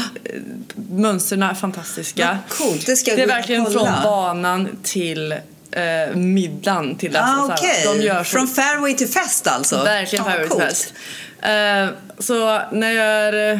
[0.75, 2.37] mönstren är fantastiska.
[2.49, 3.93] coolt, det ska Det är verkligen kolla.
[3.93, 6.95] från banan till eh, middagen.
[6.95, 7.99] Till ah, okay.
[7.99, 9.83] de Från fairway till fest alltså?
[9.83, 10.93] Verkligen ah, fairway till fest.
[11.41, 13.59] Eh, så när jag...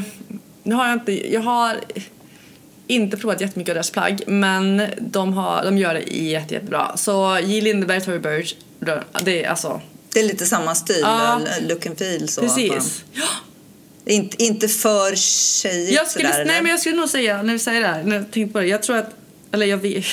[0.64, 1.34] Nu har jag inte...
[1.34, 1.80] Jag har
[2.88, 6.98] inte provat jättemycket av deras plagg men de, har, de gör det jätte, jättebra.
[6.98, 7.62] Så J.
[7.62, 8.56] Lindeberg, Tory Burch,
[9.24, 9.82] det är alltså...
[10.14, 12.42] Det är lite samma stil, ja, look and feel så.
[12.42, 13.04] Precis.
[14.06, 17.60] Inte, inte för tjejigt jag skulle, sådär, Nej men jag skulle nog säga, när vi
[17.60, 19.10] säger det här, när jag tänkte på det, jag tror att,
[19.52, 20.06] eller jag vet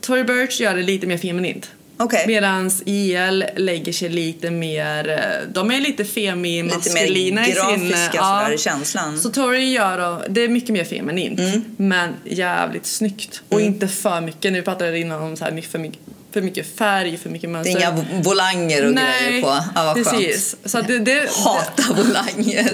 [0.00, 1.70] Tory Burch gör det lite mer feminint.
[1.98, 2.26] Okay.
[2.26, 7.94] Medan IL lägger sig lite mer, eh, de är lite femi-maskulina i sin...
[8.14, 8.52] ja.
[8.52, 9.20] i känslan.
[9.20, 11.64] Så Tori gör, det är mycket mer feminint mm.
[11.76, 13.42] men jävligt snyggt.
[13.48, 13.72] Och mm.
[13.72, 16.00] inte för mycket, nu pratade jag innan om så här, för mycket
[16.32, 17.74] för mycket färg, för mycket mönster.
[17.74, 19.64] Det är inga volanger och Nej, grejer på.
[19.74, 20.56] Ja, vad precis.
[20.64, 22.70] Så det, det, Hatar volanger.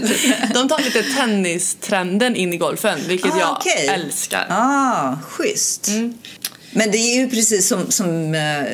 [0.55, 3.87] De tar lite tennistrenden in i golfen, vilket ah, jag okay.
[3.87, 4.47] älskar.
[4.51, 5.89] Ah, schysst.
[5.89, 6.19] Mm.
[6.75, 8.65] Men det är ju precis som, som eh,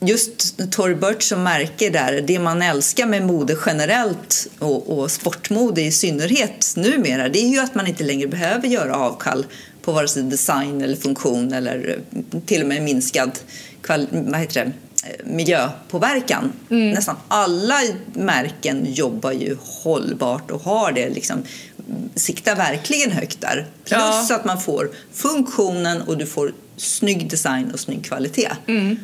[0.00, 5.82] just Tory Burch som märke där, det man älskar med mode generellt och, och sportmode
[5.82, 9.46] i synnerhet numera, det är ju att man inte längre behöver göra avkall
[9.82, 12.00] på vare sig design eller funktion eller
[12.46, 13.38] till och med minskad
[14.10, 14.72] vad heter det,
[15.24, 16.52] miljöpåverkan.
[16.70, 16.90] Mm.
[16.90, 17.80] Nästan alla
[18.12, 21.42] märken jobbar ju hållbart och har det liksom
[22.14, 23.66] siktar verkligen högt där.
[23.84, 24.36] Plus ja.
[24.36, 28.50] att man får funktionen och du får snygg design och snygg kvalitet.
[28.66, 28.98] Mm.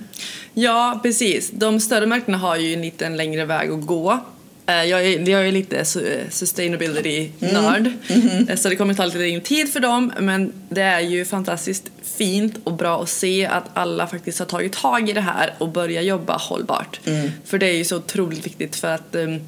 [0.55, 1.51] Ja, precis.
[1.51, 4.21] De större märkena har ju en liten längre väg att gå.
[4.67, 5.85] Eh, jag är, jag är lite
[6.31, 8.29] sustainability-nörd mm.
[8.29, 8.57] mm.
[8.57, 12.55] så det kommer ta lite längre tid för dem men det är ju fantastiskt fint
[12.65, 16.05] och bra att se att alla faktiskt har tagit tag i det här och börjat
[16.05, 17.01] jobba hållbart.
[17.05, 17.31] Mm.
[17.45, 19.41] För det är ju så otroligt viktigt för att um,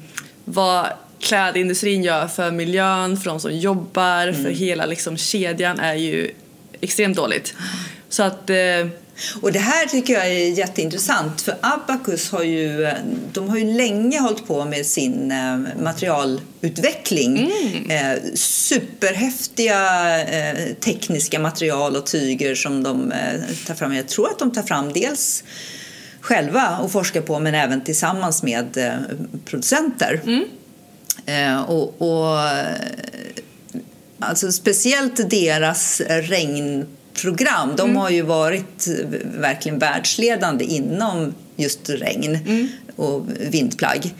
[0.45, 0.87] vad
[1.19, 4.43] klädindustrin gör för miljön, för de som jobbar, mm.
[4.43, 6.31] för hela liksom, kedjan är ju
[6.81, 7.53] extremt dåligt.
[8.09, 8.49] Så att...
[8.49, 8.87] Eh,
[9.41, 12.91] och det här tycker jag är jätteintressant för Abacus har ju,
[13.31, 17.51] de har ju länge hållit på med sin eh, materialutveckling.
[17.61, 17.89] Mm.
[17.89, 19.79] Eh, superhäftiga
[20.21, 23.93] eh, tekniska material och tyger som de eh, tar fram.
[23.93, 25.43] Jag tror att de tar fram dels
[26.21, 28.93] själva och forskar på men även tillsammans med eh,
[29.45, 30.21] producenter.
[30.23, 30.43] Mm.
[31.25, 32.39] Eh, och, och
[34.19, 37.95] alltså speciellt deras regnprogram, de mm.
[37.95, 38.87] har ju varit
[39.23, 42.67] verkligen världsledande inom just regn mm.
[42.95, 44.13] och vindplagg.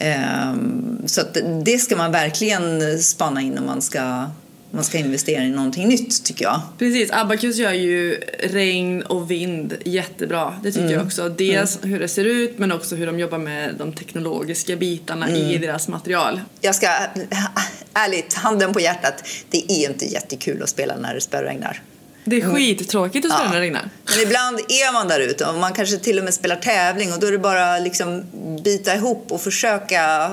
[0.00, 1.22] Um, så
[1.64, 4.26] det ska man verkligen spana in om man ska
[4.74, 6.60] man ska investera i någonting nytt tycker jag.
[6.78, 10.54] Precis, Abacus gör ju regn och vind jättebra.
[10.62, 10.94] Det tycker mm.
[10.94, 11.28] jag också.
[11.28, 11.90] Dels mm.
[11.90, 15.40] hur det ser ut men också hur de jobbar med de teknologiska bitarna mm.
[15.40, 16.40] i deras material.
[16.60, 16.86] Jag ska,
[17.92, 21.82] ärligt, handen på hjärtat, det är inte jättekul att spela när det spöregnar.
[22.24, 23.90] Det är skittråkigt att spela när det regnar.
[24.04, 27.20] Men ibland är man där ute och man kanske till och med spelar tävling och
[27.20, 28.24] då är det bara liksom
[28.64, 30.30] bita ihop och försöka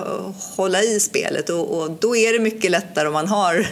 [0.55, 3.67] hålla i spelet och, och då är det mycket lättare om man har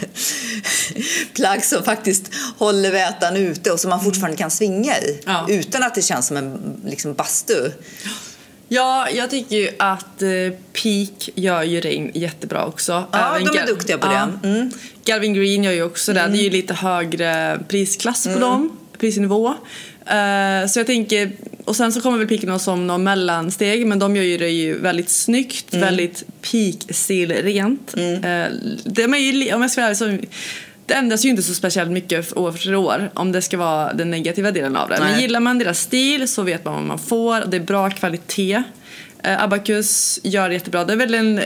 [1.33, 2.23] plagg som faktiskt
[2.57, 5.45] håller vätan ute och som man fortfarande kan svinga i ja.
[5.49, 7.71] utan att det känns som en liksom, bastu.
[8.69, 10.29] Ja, jag tycker ju att eh,
[10.73, 13.03] Peak gör ju regn jättebra också.
[13.11, 14.29] Ja, Även de är duktiga på ja.
[14.41, 14.47] det.
[14.47, 14.71] Mm.
[15.05, 16.23] Galvin Green gör ju också mm.
[16.23, 16.37] det.
[16.37, 18.41] Det är ju lite högre prisklass på mm.
[18.41, 19.47] dem, prisnivå.
[19.47, 21.31] Uh, så jag tänker,
[21.65, 24.79] och sen så kommer väl Peak som någon mellansteg men de gör ju det ju
[24.79, 25.85] väldigt snyggt, mm.
[25.85, 27.93] väldigt peak-stilrent.
[27.97, 28.13] Mm.
[28.13, 30.17] Uh, de är ju, om jag ska vara så
[30.87, 34.11] det ändras ju inte så speciellt mycket år för år om det ska vara den
[34.11, 34.99] negativa delen av det.
[34.99, 35.11] Nej.
[35.11, 37.45] Men gillar man deras stil så vet man vad man får.
[37.45, 38.63] Det är bra kvalitet.
[39.23, 40.85] Eh, Abacus gör det jättebra.
[40.85, 41.41] Det är väl en,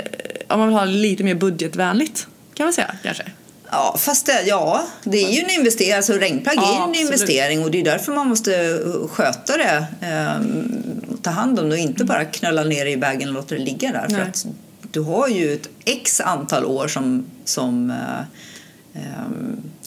[0.48, 3.24] om man vill ha lite mer budgetvänligt kan man säga kanske.
[3.72, 5.94] Ja, fast det, ja, det är ju en investering.
[5.94, 7.06] Alltså regnplagg ja, är ju en absolut.
[7.06, 8.80] investering och det är därför man måste
[9.10, 9.86] sköta det.
[10.02, 10.42] Eh,
[11.22, 13.62] ta hand om det och inte bara knölla ner det i bagen och låta det
[13.62, 14.16] ligga där.
[14.16, 14.46] För att
[14.92, 18.26] du har ju ett x antal år som, som eh, Ehm,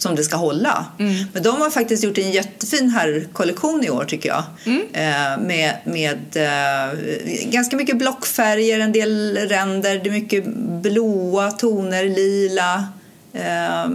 [0.04, 0.86] som det ska hålla.
[0.98, 1.24] Mm.
[1.32, 4.44] Men de har faktiskt gjort en jättefin herrkollektion i år tycker jag.
[4.64, 4.80] Mm.
[4.80, 7.00] Uh, med med uh,
[7.50, 10.44] ganska mycket blockfärger, en del ränder, det är mycket
[10.82, 12.88] blåa toner, lila,
[13.34, 13.94] uh,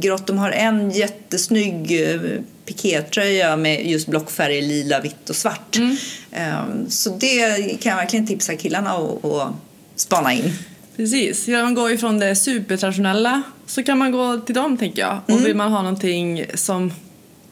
[0.00, 0.26] grått.
[0.26, 5.76] De har en jättesnygg uh, pikétröja med just blockfärger, lila, vitt och svart.
[5.76, 6.90] Mm.
[6.90, 9.52] så det kan jag verkligen tipsa killarna att
[9.96, 10.52] spana in.
[10.98, 15.20] Precis, ja, man går ifrån det supertraditionella så kan man gå till dem tänker jag.
[15.24, 15.44] Och mm.
[15.44, 16.92] vill man ha någonting som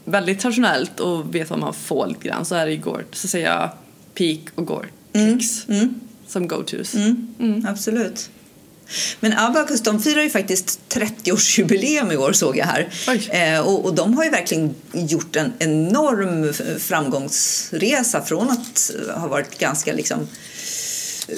[0.05, 3.15] väldigt traditionellt och vet vad man får lite grann så är det ju Gort.
[3.15, 3.71] Så säger jag
[4.15, 5.41] Peak och Gort mm.
[5.69, 6.01] mm.
[6.29, 6.95] som go-tos.
[6.95, 7.35] Mm.
[7.41, 7.67] Mm.
[7.67, 8.31] Absolut.
[9.21, 12.89] Men Abacus de firar ju faktiskt 30-årsjubileum i år såg jag här.
[13.31, 19.59] Eh, och, och, de har ju verkligen gjort en enorm framgångsresa från att ha varit
[19.59, 20.29] ganska liksom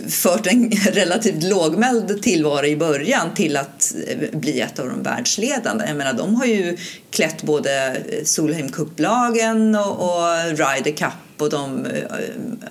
[0.08, 5.84] fört en relativt lågmäld tillvaro i början till att eh, bli ett av de världsledande.
[5.86, 6.76] Jag menar, de har ju
[7.10, 12.02] klätt både Solheim Cup-lagen och, och Ryder Cup och de eh,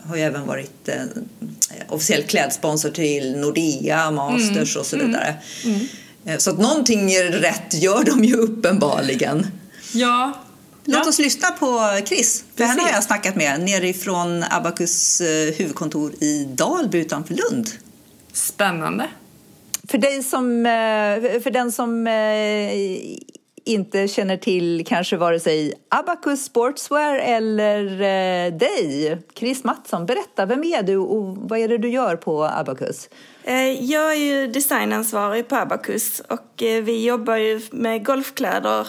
[0.04, 0.96] har ju även varit eh,
[1.90, 4.80] officiell klädsponsor till Nordea, Masters mm.
[4.80, 5.36] och så vidare.
[5.66, 5.80] Mm.
[6.26, 6.40] Mm.
[6.40, 9.48] Så att någonting rätt gör de ju uppenbarligen.
[9.94, 10.34] Ja,
[10.90, 11.10] Låt ja.
[11.10, 16.46] oss lyssna på Chris, för henne har jag snackat med nerifrån Abacus eh, huvudkontor i
[16.50, 17.70] Dalby utanför Lund.
[18.34, 19.08] Spännande.
[19.88, 22.74] För, dig som, eh, för den som eh,
[23.66, 27.82] inte känner till kanske vare sig Abacus Sportswear eller
[28.52, 33.10] dig, Chris Mattsson, berätta, vem är du och vad är det du gör på Abacus?
[33.80, 38.88] Jag är ju designansvarig på Abacus och vi jobbar ju med golfkläder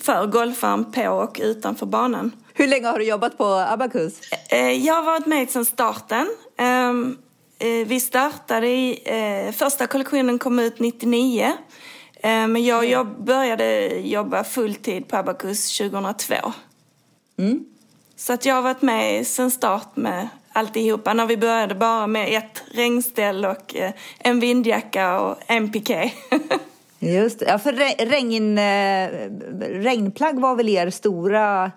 [0.00, 2.32] för golfaren på och utanför banan.
[2.58, 4.20] Hur länge har du jobbat på Abacus?
[4.48, 6.26] Eh, jag har varit med sedan starten.
[6.58, 7.18] Ehm,
[7.58, 11.52] eh, vi startade i, eh, första kollektionen kom ut 99.
[12.22, 16.52] Ehm, men jag jobb, började jobba fulltid på Abacus 2002.
[17.38, 17.64] Mm.
[18.16, 21.14] Så att jag har varit med sedan start med alltihopa.
[21.14, 23.74] När vi började bara med ett regnställ och
[24.18, 26.12] en vindjacka och en piké.
[26.98, 27.72] Just Ja, för
[28.06, 29.30] regn, eh,
[29.82, 31.72] regnplagg var väl er stora,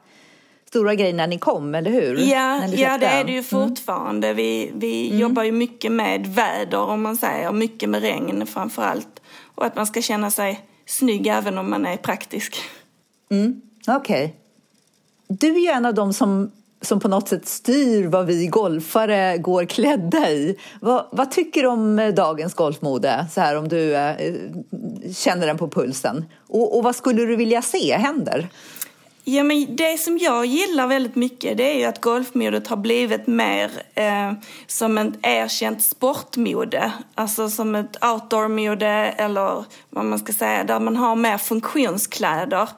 [0.67, 2.17] stora grej när ni kom, eller hur?
[2.17, 3.43] Ja, ja det är det ju mm.
[3.43, 4.28] fortfarande.
[4.28, 4.38] Mm.
[4.38, 5.20] Vi, vi mm.
[5.20, 7.51] jobbar ju mycket med väder, om man säger.
[7.51, 9.22] Mycket med regn framför allt.
[9.55, 12.55] Och att man ska känna sig snygg även om man är praktisk.
[13.32, 13.61] Mm.
[13.88, 14.26] Okej.
[14.26, 14.36] Okay.
[15.28, 16.51] Du är ju en av dem som
[16.82, 20.56] som på något sätt styr vad vi golfare går klädda i.
[20.82, 24.16] Vad, vad tycker du om eh, dagens golfmode, så här om du eh,
[25.16, 26.26] känner den på pulsen?
[26.48, 28.50] Och, och vad skulle du vilja se händer?
[29.32, 33.28] Ja, men det som jag gillar väldigt mycket det är ju att golfmodet har blivit
[33.28, 34.32] mer eh,
[34.68, 36.92] som ett erkänt sportmode.
[37.16, 42.70] Alltså som ett outdoor-mode eller vad man ska säga, där man har mer funktionskläder.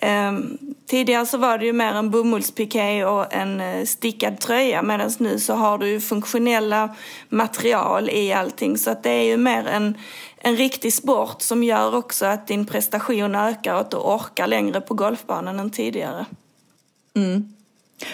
[0.00, 5.10] Ehm, tidigare så var det ju mer en bomullspiké och en eh, stickad tröja medan
[5.18, 6.94] nu så har du ju funktionella
[7.28, 9.98] material i allting så att det är ju mer en
[10.40, 14.80] en riktig sport som gör också att din prestation ökar och att du orkar längre
[14.80, 16.26] på golfbanan än tidigare.
[17.14, 17.54] Mm.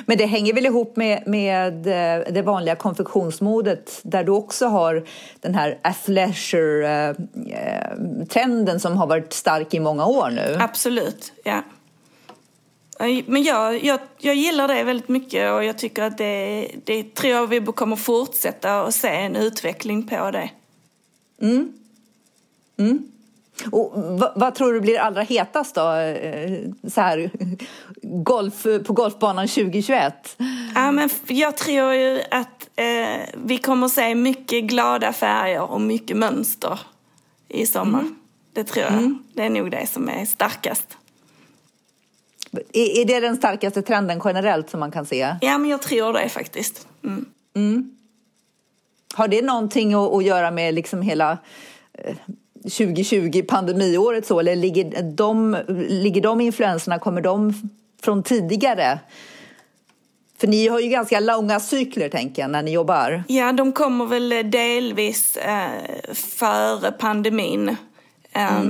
[0.06, 5.04] Men det hänger väl ihop med, med eh, det vanliga konfektionsmodet där du också har
[5.40, 10.56] den här athleisure-trenden som har varit stark i många år nu.
[10.60, 11.62] Absolut, ja.
[13.26, 17.32] Men jag, jag, jag gillar det väldigt mycket och jag tycker att det, det tror
[17.32, 20.50] jag vi kommer fortsätta att se en utveckling på det.
[21.40, 21.72] Mm.
[22.76, 23.08] Mm.
[23.70, 26.58] Och vad, vad, tror du blir allra hetast då, eh,
[26.92, 27.30] så här,
[28.04, 30.36] golf, på golfbanan 2021?
[30.74, 36.16] Ja, men jag tror ju att eh, vi kommer se mycket glada färger och mycket
[36.16, 36.80] mönster
[37.48, 38.00] i sommar.
[38.00, 38.16] Mm.
[38.52, 38.92] Det tror jag.
[38.92, 39.22] Mm.
[39.32, 40.96] Det är nog det som är starkast.
[42.72, 45.36] Är, är det den starkaste trenden generellt som man kan se?
[45.40, 46.86] Ja, men jag tror det faktiskt.
[47.04, 47.24] Mm.
[47.56, 47.90] mm.
[49.14, 51.38] Har det någonting att, att göra med liksom hela
[51.92, 52.16] eh,
[52.62, 55.56] 2020 pandemiåret så eller ligger de,
[55.88, 57.54] ligger de influenserna, kommer de
[58.04, 58.98] från tidigare?
[60.38, 63.24] För ni har ju ganska långa cykler tänker jag när ni jobbar.
[63.28, 67.76] Ja, de kommer väl delvis eh, före pandemin.
[68.32, 68.66] Mm.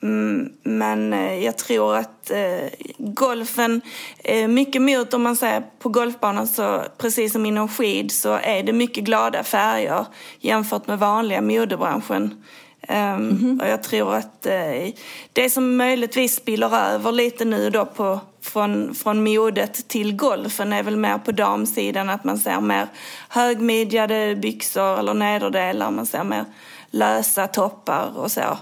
[0.00, 2.68] Um, men eh, jag tror att eh,
[2.98, 3.80] golfen,
[4.24, 8.62] eh, mycket mot om man säger på golfbanan så precis som inom skid så är
[8.62, 10.06] det mycket glada färger
[10.40, 12.44] jämfört med vanliga modebranschen.
[12.88, 13.62] Mm -hmm.
[13.62, 14.92] Och jag tror att uh,
[15.32, 20.82] det som möjligtvis spiller över lite nu då på, från, från modet till golfen är
[20.82, 22.86] väl mer på damsidan att man ser mer
[23.28, 26.44] högmidjade byxor eller nederdelar, man ser mer
[26.90, 28.58] lösa toppar och så.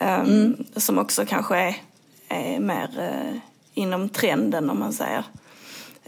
[0.00, 0.64] Um, mm.
[0.76, 1.76] Som också kanske är,
[2.28, 3.38] är mer uh,
[3.74, 5.24] inom trenden om man säger.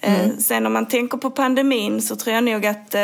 [0.01, 0.31] Mm.
[0.31, 2.95] Uh, sen om man tänker på pandemin så tror jag nog att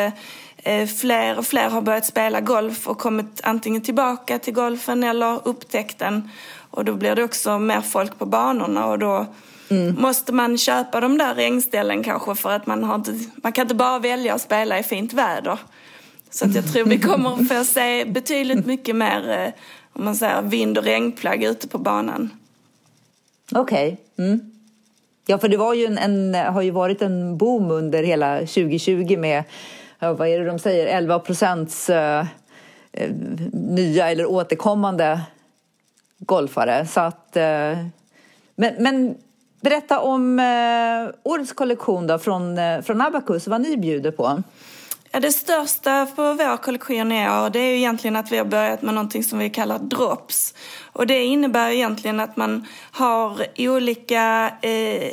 [0.66, 5.49] Eh, fler och fler har börjat spela golf och kommit antingen tillbaka till golfen eller
[5.49, 6.30] upptäckt den.
[6.70, 9.26] Och då blir det också mer folk på banorna och då
[9.69, 10.01] mm.
[10.01, 13.75] måste man köpa de där regnställen kanske för att man, har inte, man kan inte
[13.75, 15.59] bara välja att spela i fint väder.
[16.31, 19.53] Så att jag tror vi kommer att få se betydligt mycket mer eh,
[19.93, 22.31] om man säger, vind och regnplagg ute på banan.
[23.55, 23.99] Okej.
[24.14, 24.27] Okay.
[24.27, 24.53] Mm.
[25.27, 29.17] Ja, för det var ju en, en, har ju varit en boom under hela 2020
[29.19, 29.45] med
[29.99, 32.27] vad är det de säger, 11 procents eh,
[32.93, 33.11] eh,
[33.53, 35.21] nya eller återkommande
[36.19, 36.87] golfare.
[36.87, 37.79] Så att, eh,
[38.55, 39.14] men, men
[39.69, 44.43] berätta om eh, årets kollektion då från, eh, från Abacus, vad ni bjuder på.
[45.11, 48.45] Ja, det största för vår kollektion i år det är ju egentligen att vi har
[48.45, 50.55] börjat med någonting som vi kallar drops.
[50.93, 55.12] Och det innebär egentligen att man har olika eh,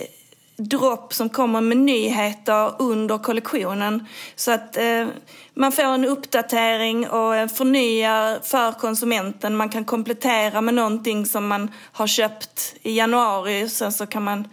[0.69, 4.07] dropp som kommer med nyheter under kollektionen.
[4.35, 5.07] Så att eh,
[5.53, 9.55] man får en uppdatering och förnyar för konsumenten.
[9.55, 13.69] Man kan komplettera med någonting som man har köpt i januari.
[13.69, 14.47] Sen så kan man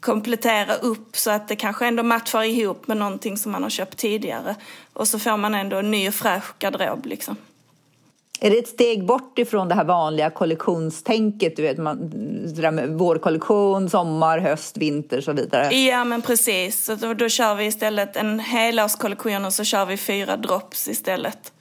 [0.00, 3.98] komplettera upp så att det kanske ändå matchar ihop med någonting som man har köpt
[3.98, 4.54] tidigare.
[4.92, 7.36] Och så får man ändå en ny och fräsch garderob liksom.
[8.40, 11.56] Är det ett steg bort ifrån det här vanliga kollektionstänket?
[11.56, 11.98] Du vet, man,
[12.72, 15.74] med vårkollektion, sommar, höst, vinter och så vidare.
[15.74, 16.84] Ja, men precis.
[16.84, 21.52] Så då, då kör vi istället en helårskollektion och så kör vi fyra drops istället.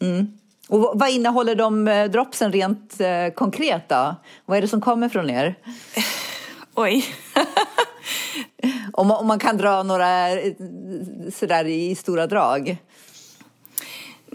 [0.00, 0.26] Mm.
[0.68, 4.14] Och vad innehåller de eh, dropsen rent eh, konkret då?
[4.44, 5.54] Vad är det som kommer från er?
[6.74, 7.04] Oj.
[8.92, 10.52] om, man, om man kan dra några eh,
[11.34, 12.76] sådär i stora drag.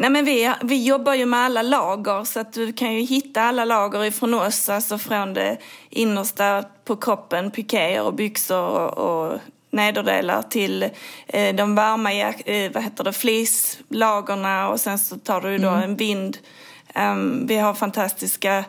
[0.02, 3.42] Nej, men vi, vi jobbar ju med alla lager så att du kan ju hitta
[3.42, 5.58] alla lager ifrån oss, alltså från det
[5.90, 9.40] innersta på kroppen, pikéer och byxor och, och
[9.72, 10.90] nederdelar till
[11.28, 15.84] eh, de varma eh, vad heter det, fleecelagerna och sen så tar du då mm.
[15.84, 16.38] en vind.
[16.96, 18.64] Um, vi har fantastiska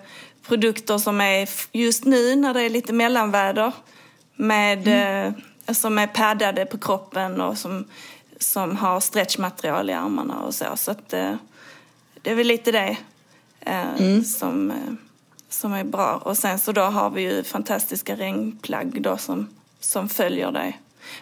[0.48, 3.72] produkter som är just nu när det är lite mellanväder
[4.36, 5.34] med, mm.
[5.66, 7.84] eh, som är paddade på kroppen och som
[8.42, 10.66] som har stretchmaterial i armarna och så.
[10.76, 11.34] Så att, eh,
[12.22, 12.96] det är väl lite det
[13.60, 14.24] eh, mm.
[14.24, 14.76] som, eh,
[15.48, 16.16] som är bra.
[16.24, 19.48] Och sen så då har vi ju fantastiska regnplagg då som,
[19.80, 20.72] som följer det.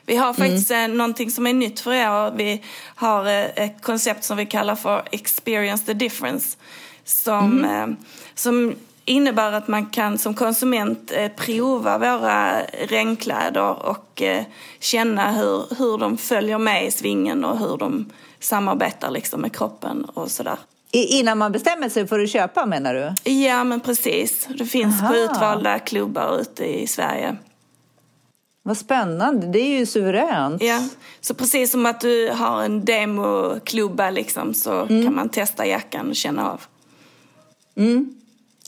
[0.06, 0.96] Vi har faktiskt mm.
[0.96, 2.30] någonting som är nytt för er.
[2.36, 2.62] Vi
[2.94, 6.56] har ett koncept som vi kallar för Experience the difference.
[7.04, 7.96] Som, mm.
[8.34, 8.74] som
[9.11, 14.22] innebär att man kan som konsument prova våra regnkläder och
[14.80, 20.04] känna hur, hur de följer med i svingen och hur de samarbetar liksom med kroppen
[20.04, 20.56] och sådär.
[20.92, 23.32] Innan man bestämmer sig för att köpa menar du?
[23.32, 24.48] Ja men precis.
[24.58, 25.08] Det finns Aha.
[25.08, 27.36] på utvalda klubbar ute i Sverige.
[28.62, 30.62] Vad spännande, det är ju suveränt.
[30.62, 30.88] Ja,
[31.20, 35.04] så precis som att du har en demoklubba liksom så mm.
[35.04, 36.61] kan man testa jackan och känna av.
[37.76, 38.19] Mm.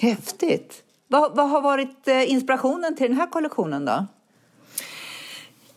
[0.02, 0.82] Häftigt.
[1.08, 4.06] Vad, vad har varit eh, inspirationen till den här kollektionen då?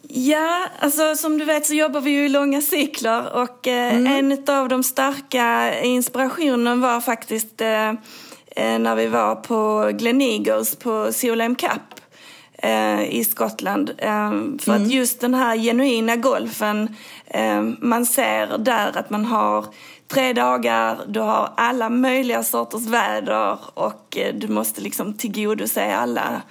[0.08, 4.32] Ja, alltså som du vet så jobbar vi ju i långa cykler och eh, mm.
[4.32, 7.94] en av de starka inspirationerna var faktiskt eh,
[8.56, 12.02] när vi var på Glen Eagles på Solheim Cup
[12.58, 13.92] eh, i Skottland.
[13.98, 14.84] För mm.
[14.84, 16.96] att just den här genuina golfen,
[17.80, 19.66] man ser där att man har
[20.08, 26.42] tre dagar, du har alla möjliga sorters väder och du måste liksom tillgodose alla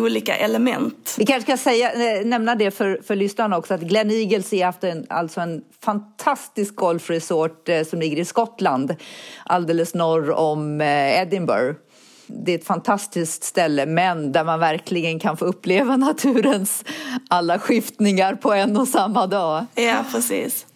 [0.00, 1.14] olika element.
[1.18, 4.64] Vi kanske ska säga, eh, nämna det för, för lyssnarna också att Glen Eagles är
[4.64, 8.96] haft en, alltså en fantastisk golfresort eh, som ligger i Skottland
[9.44, 11.78] alldeles norr om eh, Edinburgh.
[12.26, 16.84] Det är ett fantastiskt ställe men där man verkligen kan få uppleva naturens
[17.28, 19.66] alla skiftningar på en och samma dag.
[19.74, 20.66] Ja, precis.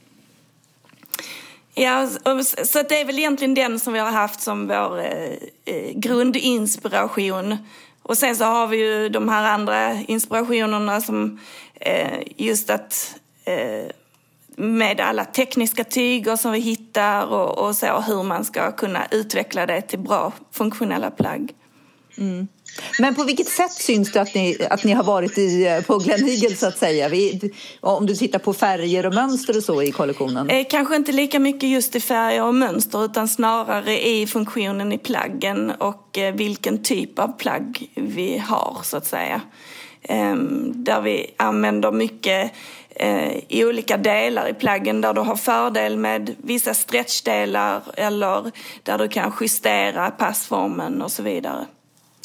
[1.79, 2.09] Ja,
[2.65, 5.33] så det är väl egentligen den som vi har haft som vår eh,
[5.65, 7.57] eh, grundinspiration
[8.03, 11.41] och sen så har vi ju de här andra inspirationerna som
[11.75, 13.15] eh, just att
[13.45, 13.91] eh,
[14.57, 19.67] med alla tekniska tyger som vi hittar och, och, så hur man ska kunna utveckla
[19.67, 21.55] det till bra funktionella plagg.
[22.19, 22.49] Mm.
[22.99, 25.99] Men på vilket sätt syns det att ni, att ni har varit i, eh, på
[25.99, 27.09] Glen Eagle så att säga?
[27.09, 30.51] Vi, om du tittar på färger och mönster och så i kollektionen?
[30.51, 34.99] Eh, kanske inte lika mycket just i färger och mönster utan snarare i funktionen i
[34.99, 39.41] plaggen och eh, vilken typ av plagg vi har så att säga.
[40.03, 40.35] Eh,
[40.75, 42.53] där vi använder mycket
[43.49, 48.51] i olika delar i plaggen där du har fördel med vissa stretchdelar eller
[48.83, 51.67] där du kan justera passformen och så vidare.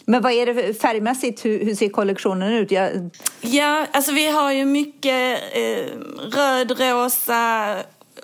[0.06, 1.46] Men vad är det färgmässigt?
[1.46, 2.72] Hur, hur ser kollektionen ut?
[2.72, 3.10] Jag...
[3.42, 5.98] Ja, alltså vi har ju mycket eh,
[6.32, 7.76] röd, rosa,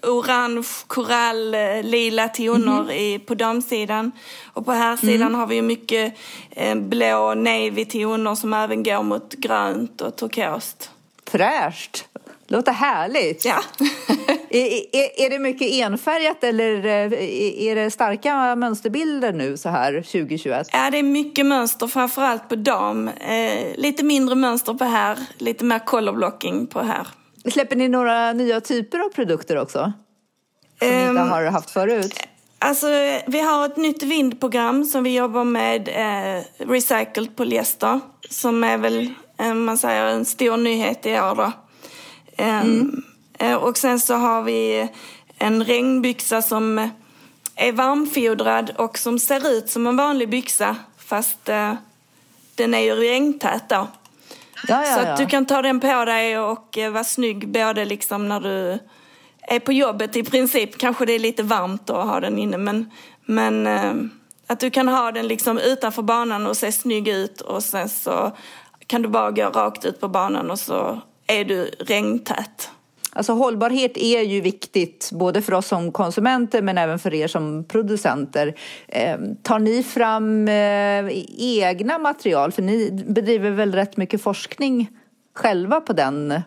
[0.03, 3.19] orange, korall, eh, lila toner mm -hmm.
[3.19, 4.11] på damsidan.
[4.53, 5.39] Och på här sidan mm.
[5.39, 6.13] har vi mycket
[6.51, 10.89] eh, blå, navy toner som även går mot grönt och turkost.
[11.25, 12.05] Fräscht!
[12.47, 13.45] Låter härligt.
[13.45, 13.63] Ja.
[14.49, 20.67] är, är, det mycket enfärgat eller eh, är det starka mönsterbilder nu så här 2021?
[20.71, 23.07] Ja, det är mycket mönster, framförallt på dam.
[23.07, 27.07] Eh, lite mindre mönster på här, lite mer colorblocking på här.
[27.51, 29.93] Släpper ni några nya typer av produkter också?
[30.79, 32.19] Som um, ni inte ehm, har haft förut?
[32.59, 32.87] Alltså,
[33.27, 39.13] vi har ett nytt vindprogram som vi jobbar med, eh, recycled polyester, som är väl,
[39.39, 41.51] eh, man säger, en stor nyhet i år då.
[42.37, 43.03] Mm.
[43.61, 44.89] Och sen så har vi
[45.37, 46.89] en regnbyxa som
[47.55, 51.73] är varmfodrad och som ser ut som en vanlig byxa fast uh,
[52.55, 53.87] den är ju regntät då.
[54.67, 57.85] Ja, ja, så att du kan ta den på dig och uh, vara snygg både
[57.85, 58.79] liksom när du
[59.41, 60.77] är på jobbet i princip.
[60.77, 62.91] Kanske det är lite varmt att ha den inne men,
[63.25, 63.67] men
[64.47, 68.31] att du kan ha den liksom utanför banan och se snygg ut och sen så
[68.87, 72.69] kan du bara gå rakt ut på banan och så är du regntät.
[73.13, 77.63] Alltså hållbarhet är ju viktigt både för oss som konsumenter men även för er som
[77.63, 78.55] producenter.
[78.87, 82.51] Eh, tar ni fram eh, egna material?
[82.51, 84.89] För ni bedriver väl rätt mycket forskning
[85.35, 86.41] själva på den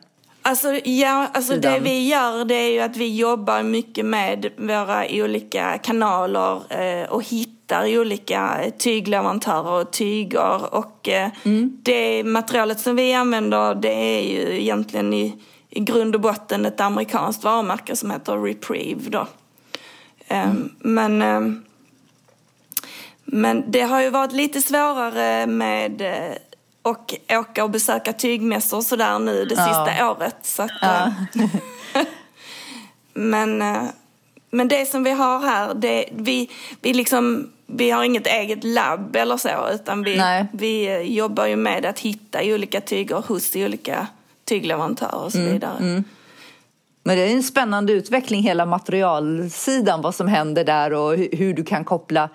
[0.44, 5.04] Alltså, ja, alltså det vi gör det är ju att vi jobbar mycket med våra
[5.10, 10.74] olika kanaler eh, och hittar olika tygleverantörer och tyger.
[10.74, 11.78] Och eh, mm.
[11.82, 15.34] det materialet som vi använder det är ju egentligen i,
[15.74, 19.10] i grund och botten ett amerikanskt varumärke som heter Reprieve.
[19.10, 19.26] Då.
[20.28, 20.72] Eh, mm.
[20.78, 21.58] Men, eh,
[23.24, 26.36] men det har ju varit lite svårare med eh,
[26.82, 30.10] och åka och besöka tygmässor och sådär nu det sista ja.
[30.10, 30.36] året.
[30.42, 31.12] Så att, ja.
[31.34, 32.02] Eh,
[33.12, 33.82] men, eh,
[34.50, 36.50] men det som vi har här, det, vi,
[36.80, 41.56] vi, liksom, vi har inget eget labb eller så utan vi, vi eh, jobbar ju
[41.56, 44.06] med att hitta olika tyger hos olika
[44.44, 45.78] tygleverantörer och så mm, vidare.
[45.78, 46.04] Mm, mm.
[47.04, 51.64] Men det är en spännande utveckling hela materialsidan, vad som händer där och hur du
[51.64, 52.28] kan koppla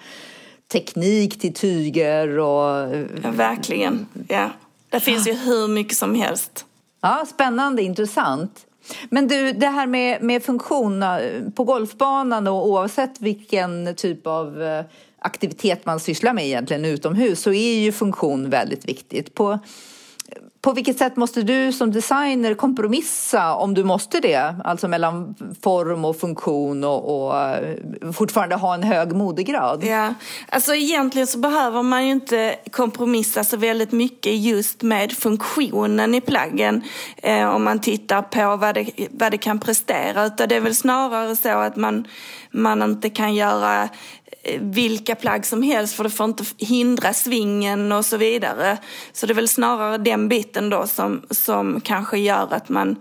[0.71, 2.95] teknik till tyger och...
[3.23, 4.07] Ja, verkligen.
[4.27, 4.49] Ja.
[4.89, 6.65] Det finns ju hur mycket som helst.
[7.01, 8.65] Ja, spännande, intressant.
[9.09, 11.19] Men du, det här med, med funktion eh,
[11.55, 14.85] på golfbanan och oavsett vilken typ av eh,
[15.19, 19.33] aktivitet man sysslar med egentligen utomhus så är ju funktion väldigt viktigt.
[19.33, 19.59] På,
[20.61, 24.55] på vilket sätt måste du som designer kompromissa om du måste det?
[24.63, 27.77] Alltså mellan form och funktion och, och eh,
[28.13, 29.83] fortfarande ha en hög modegrad?
[29.83, 30.13] Ja,
[30.49, 36.21] alltså egentligen så behöver man ju inte kompromissa så väldigt mycket just med funktionen i
[36.21, 36.83] plaggen
[37.17, 40.25] eh, om man tittar på vad det, vad det kan prestera.
[40.25, 42.07] Utan det är väl snarare så att man,
[42.51, 43.89] man inte kan göra
[44.59, 48.77] vilka plagg som helst för det får inte hindra svingen och så vidare.
[49.13, 52.95] Så det är väl snarare den biten då som, som kanske gör att man,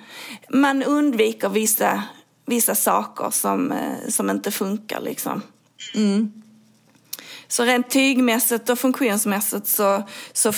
[0.49, 2.03] man undviker vissa,
[2.47, 5.43] vissa saker som, eh, som inte funkar liksom.
[5.95, 6.33] Mm.
[7.49, 10.53] Så rent tygmässigt och funktionsmässigt så, så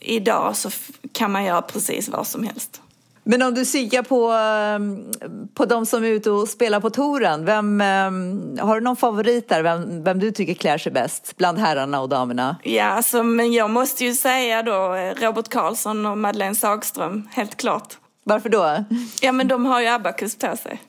[0.00, 0.70] idag så
[1.12, 2.80] kan man göra precis vad som helst.
[3.24, 5.12] Men om du kikar på, ehm,
[5.54, 9.48] på de som är ute och spelar på touren, vem, ehm, har du någon favorit
[9.48, 9.62] där?
[9.62, 12.56] Vem, vem du tycker klär sig bäst bland herrarna och damerna?
[12.62, 17.56] Ja, alltså, men jag måste ju säga då eh, Robert Karlsson och Madeleine Sagström, helt
[17.56, 17.98] klart.
[18.24, 18.84] Varför då?
[19.20, 20.82] Ja, men de har ju Abacus på sig.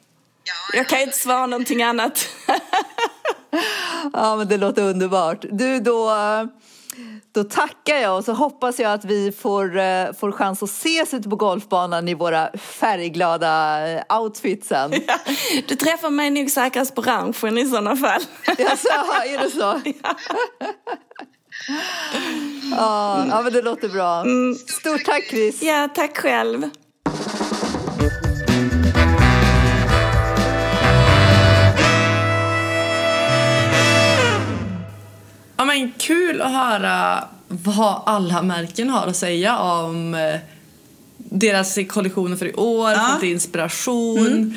[0.74, 2.28] Jag kan inte svara någonting annat.
[4.14, 5.46] ja, men det låter underbart.
[5.52, 6.10] Du, då
[7.34, 11.14] då tackar jag och så hoppas jag att vi får, uh, får chans att ses
[11.14, 13.80] ute på golfbanan i våra färgglada
[14.20, 14.92] outfitsen.
[15.08, 15.20] Ja,
[15.68, 18.22] du träffar mig nog säkrast på ranchen i sådana fall.
[18.58, 18.88] Jaså,
[19.26, 19.82] är det så?
[22.72, 23.26] Ja.
[23.30, 24.22] ja, men det låter bra.
[24.22, 24.56] Mm.
[24.56, 25.62] Stort tack Chris.
[25.62, 26.70] Ja, tack själv.
[35.80, 40.40] Men kul att höra vad alla märken har att säga om eh,
[41.18, 43.10] deras kollektioner för i år, ja.
[43.14, 44.28] fått inspiration.
[44.28, 44.54] Mm.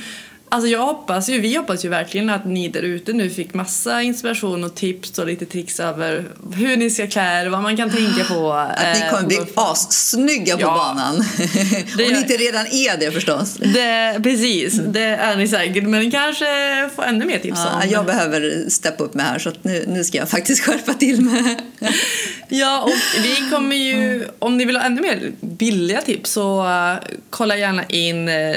[0.49, 4.03] Alltså jag hoppas ju, vi hoppas ju verkligen att ni där ute nu fick massa
[4.03, 6.25] inspiration och tips och lite tricks över
[6.55, 8.53] hur ni ska klä er, vad man kan tänka på.
[8.77, 10.75] Att ni kommer bli eh, assnygga på ja.
[10.75, 11.15] banan.
[11.95, 13.55] Om ni inte redan är det förstås.
[13.55, 15.85] Det, precis, det är ni säkert.
[15.85, 16.47] Men ni kanske
[16.97, 17.91] får ännu mer tips ja, om.
[17.91, 21.57] Jag behöver steppa upp mig här så nu, nu ska jag faktiskt skärpa till mig.
[22.49, 26.95] ja, och vi kommer ju, om ni vill ha ännu mer billiga tips så uh,
[27.31, 28.57] kolla gärna in uh,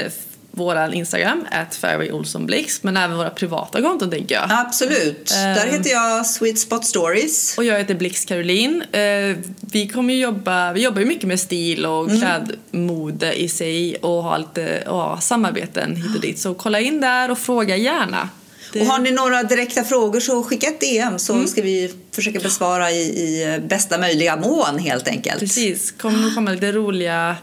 [0.50, 4.44] vår Instagram, @fairwayolsonblix, men även våra privata konton tänker jag.
[4.50, 5.32] Absolut.
[5.36, 7.58] Um, Där heter jag Sweet Spot Stories.
[7.58, 8.82] Och jag heter Blix Caroline.
[8.82, 12.20] Uh, vi kommer jobba, vi jobbar ju mycket med stil och mm.
[12.20, 16.38] klädmode i sig och har lite och samarbeten hit och dit.
[16.38, 18.28] Så kolla in där och fråga gärna.
[18.72, 18.80] Det...
[18.80, 21.46] Och har ni några direkta frågor så skicka ett DM så mm.
[21.46, 25.40] ska vi försöka besvara i, i bästa möjliga mån helt enkelt.
[25.40, 27.36] Precis, kommer komma lite roliga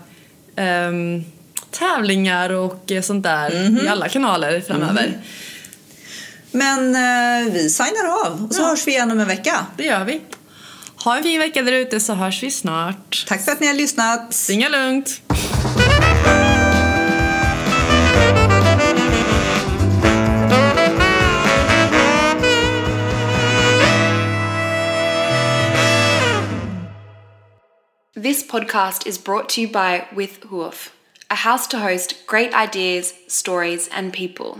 [0.55, 1.23] um,
[1.71, 3.85] tävlingar och eh, sånt där mm -hmm.
[3.85, 5.05] i alla kanaler framöver.
[5.05, 5.19] Mm.
[6.51, 8.67] Men eh, vi signar av och så ja.
[8.67, 9.65] hörs vi igen om en vecka.
[9.77, 10.21] Det gör vi.
[11.03, 13.25] Ha en fin vecka där ute så hörs vi snart.
[13.27, 14.33] Tack för att ni har lyssnat.
[14.33, 15.21] Svinga lugnt.
[28.15, 30.96] This podcast is brought to you by With Hoof.
[31.29, 34.59] A house to host great ideas, stories, and people.